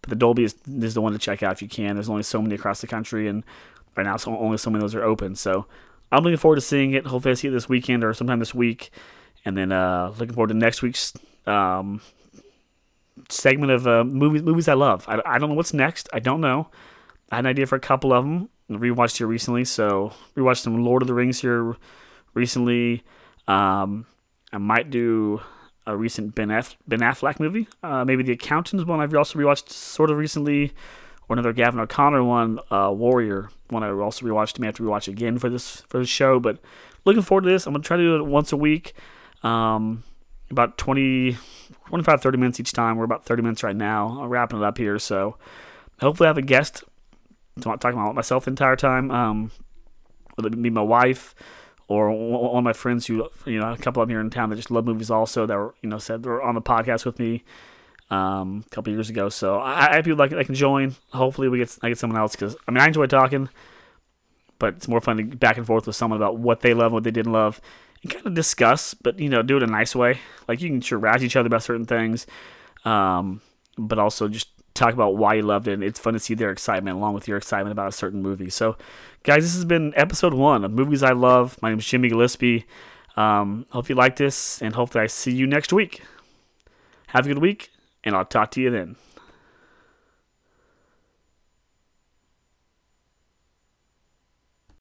but 0.03 0.11
the 0.11 0.17
Dolby 0.17 0.45
is, 0.45 0.55
is 0.67 0.95
the 0.95 1.01
one 1.01 1.13
to 1.13 1.19
check 1.19 1.43
out 1.43 1.53
if 1.53 1.63
you 1.63 1.69
can. 1.69 1.97
There's 1.97 2.11
only 2.11 2.23
so 2.23 2.43
many 2.43 2.55
across 2.55 2.81
the 2.81 2.87
country, 2.87 3.29
and 3.29 3.45
right 3.97 4.05
now 4.05 4.17
so 4.17 4.37
only 4.37 4.59
so 4.59 4.71
many 4.71 4.85
of 4.85 4.91
those 4.91 4.95
are 4.95 5.05
open. 5.05 5.35
So 5.35 5.67
I'm 6.13 6.25
looking 6.25 6.39
forward 6.39 6.57
to 6.57 6.63
seeing 6.63 6.93
it. 6.93 7.07
Hopefully, 7.07 7.33
I 7.33 7.35
see 7.35 7.49
it 7.49 7.53
this 7.53 7.69
weekend 7.69 8.05
or 8.05 8.13
sometime 8.13 8.39
this 8.39 8.55
week, 8.55 8.91
and 9.45 9.57
then 9.57 9.73
uh, 9.73 10.13
looking 10.19 10.35
forward 10.35 10.49
to 10.49 10.55
next 10.55 10.83
week's 10.83 11.15
um, 11.47 12.01
segment 13.29 13.73
of 13.73 13.87
uh, 13.87 14.05
movies 14.05 14.43
movies 14.43 14.69
I 14.69 14.75
love. 14.75 15.05
I, 15.09 15.21
I 15.25 15.39
don't 15.39 15.51
know 15.51 15.55
what's 15.55 15.73
next. 15.73 16.09
I 16.13 16.19
don't 16.19 16.41
know. 16.41 16.69
I 17.31 17.37
had 17.37 17.45
an 17.45 17.51
idea 17.51 17.67
for 17.67 17.77
a 17.77 17.81
couple 17.81 18.13
of 18.13 18.25
them. 18.25 18.49
Rewatched 18.71 19.19
here 19.19 19.27
recently, 19.27 19.65
so 19.65 20.13
rewatched 20.37 20.59
some 20.63 20.85
Lord 20.85 21.03
of 21.03 21.09
the 21.09 21.15
Rings 21.15 21.41
here 21.41 21.75
recently. 22.35 23.03
Um, 23.49 24.07
I 24.53 24.59
might 24.59 24.91
do 24.91 25.41
a 25.87 25.97
recent 25.97 26.35
Ben, 26.37 26.51
Aff- 26.51 26.77
ben 26.87 27.01
Affleck 27.01 27.41
movie. 27.41 27.67
Uh, 27.83 28.05
maybe 28.05 28.23
The 28.23 28.33
Accountants 28.33 28.85
one 28.85 29.01
I've 29.01 29.15
also 29.15 29.39
rewatched 29.39 29.71
sort 29.71 30.11
of 30.11 30.19
recently, 30.19 30.73
or 31.29 31.35
another 31.35 31.53
Gavin 31.53 31.81
O'Connor 31.81 32.23
one, 32.23 32.61
uh, 32.71 32.93
Warrior. 32.95 33.51
One 33.71 33.83
I 33.83 33.91
also 33.91 34.25
rewatched. 34.25 34.59
May 34.61 34.67
have 34.67 34.77
to 34.77 34.83
rewatch 34.85 35.09
again 35.09 35.39
for 35.39 35.49
this 35.49 35.83
for 35.89 35.99
the 35.99 36.07
show, 36.07 36.39
but 36.39 36.59
looking 37.05 37.23
forward 37.23 37.43
to 37.43 37.51
this. 37.51 37.67
I'm 37.67 37.73
gonna 37.73 37.83
try 37.83 37.97
to 37.97 38.03
do 38.03 38.17
it 38.17 38.27
once 38.27 38.53
a 38.53 38.57
week, 38.57 38.93
um, 39.43 40.05
about 40.51 40.79
20, 40.79 41.37
25, 41.89 42.21
30 42.23 42.39
minutes 42.39 42.61
each 42.61 42.73
time. 42.73 42.97
We're 42.97 43.05
about 43.05 43.25
30 43.25 43.43
minutes 43.43 43.63
right 43.63 43.77
now. 43.77 44.21
I'm 44.21 44.29
wrapping 44.29 44.61
it 44.61 44.65
up 44.65 44.79
here, 44.79 44.99
so 44.99 45.37
hopefully 46.01 46.27
I 46.27 46.31
have 46.31 46.39
a 46.39 46.43
guest. 46.43 46.85
Talking 47.61 47.99
about 47.99 48.15
myself 48.15 48.45
the 48.45 48.51
entire 48.51 48.77
time. 48.77 49.11
Um, 49.11 49.51
whether 50.35 50.49
it 50.49 50.63
be 50.63 50.71
my 50.71 50.83
wife 50.83 51.35
or 51.89 52.11
one 52.11 52.59
of 52.59 52.65
my 52.65 52.73
friends 52.73 53.07
who, 53.07 53.29
you 53.47 53.59
know, 53.59 53.73
a 53.73 53.77
couple 53.77 54.01
of 54.01 54.09
them 54.09 54.15
here 54.15 54.21
in 54.21 54.31
town 54.31 54.49
that 54.51 54.57
just 54.57 54.71
love 54.71 54.85
movies 54.85 55.11
also 55.11 55.45
that 55.47 55.57
were, 55.57 55.75
you 55.83 55.89
know, 55.89 55.99
said 55.99 56.23
they 56.23 56.29
were 56.29 56.43
on 56.43 56.55
the 56.55 56.63
podcast 56.63 57.05
with 57.05 57.19
me 57.19 57.43
um, 58.11 58.65
a 58.67 58.71
couple 58.71 58.93
years 58.93 59.11
ago. 59.11 59.29
So 59.29 59.59
I, 59.59 59.91
I 59.91 59.95
have 59.97 60.05
people 60.05 60.19
like 60.19 60.33
I 60.33 60.45
can 60.45 60.55
join. 60.55 60.95
Hopefully 61.13 61.49
we 61.49 61.59
get 61.59 61.77
I 61.83 61.89
get 61.89 61.99
someone 61.99 62.21
else 62.21 62.33
because 62.37 62.57
I 62.67 62.71
mean 62.71 62.83
I 62.83 62.87
enjoy 62.87 63.07
talking, 63.07 63.49
but 64.59 64.75
it's 64.75 64.89
more 64.89 65.01
fun 65.01 65.17
to 65.17 65.25
back 65.25 65.57
and 65.57 65.67
forth 65.67 65.87
with 65.87 65.97
someone 65.97 66.17
about 66.17 66.39
what 66.39 66.61
they 66.61 66.75
love, 66.75 66.93
what 66.93 67.05
they 67.05 67.11
didn't 67.11 67.33
love, 67.33 67.61
and 68.03 68.13
kind 68.13 68.27
of 68.27 68.35
discuss, 68.35 68.95
but 68.95 69.19
you 69.19 69.29
know, 69.29 69.43
do 69.43 69.57
it 69.57 69.63
in 69.63 69.69
a 69.69 69.73
nice 69.73 69.95
way. 69.95 70.19
Like 70.49 70.61
you 70.61 70.69
can 70.69 70.81
sure 70.81 70.99
razz 70.99 71.25
each 71.25 71.37
other 71.37 71.47
about 71.47 71.63
certain 71.63 71.87
things, 71.87 72.27
um, 72.85 73.41
but 73.77 73.99
also 73.99 74.29
just 74.29 74.49
talk 74.81 74.95
about 74.95 75.17
why 75.17 75.35
you 75.35 75.43
loved 75.43 75.69
it. 75.69 75.75
And 75.75 75.85
it's 75.85 76.01
fun 76.01 76.15
to 76.15 76.19
see 76.19 76.35
their 76.35 76.51
excitement 76.51 76.97
along 76.97 77.15
with 77.15 77.29
your 77.29 77.37
excitement 77.37 77.73
about 77.73 77.89
a 77.89 77.93
certain 77.93 78.23
movie. 78.23 78.51
So, 78.51 78.77
guys, 79.23 79.45
this 79.45 79.55
has 79.55 79.65
been 79.65 79.93
episode 79.95 80.35
one 80.35 80.65
of 80.65 80.73
Movies 80.73 81.03
I 81.03 81.13
Love. 81.13 81.61
My 81.63 81.69
name 81.69 81.79
is 81.79 81.87
Jimmy 81.87 82.09
Gillespie. 82.09 82.67
Um, 83.17 83.67
hope 83.71 83.89
you 83.89 83.95
like 83.95 84.17
this, 84.17 84.63
and 84.63 84.75
hopefully 84.75 85.05
I 85.05 85.07
see 85.07 85.33
you 85.33 85.47
next 85.47 85.73
week. 85.73 86.03
Have 87.09 87.27
a 87.27 87.29
good 87.29 87.39
week, 87.39 87.71
and 88.05 88.15
I'll 88.17 88.25
talk 88.25 88.51
to 88.53 88.61
you 88.61 88.71
then. 88.71 88.97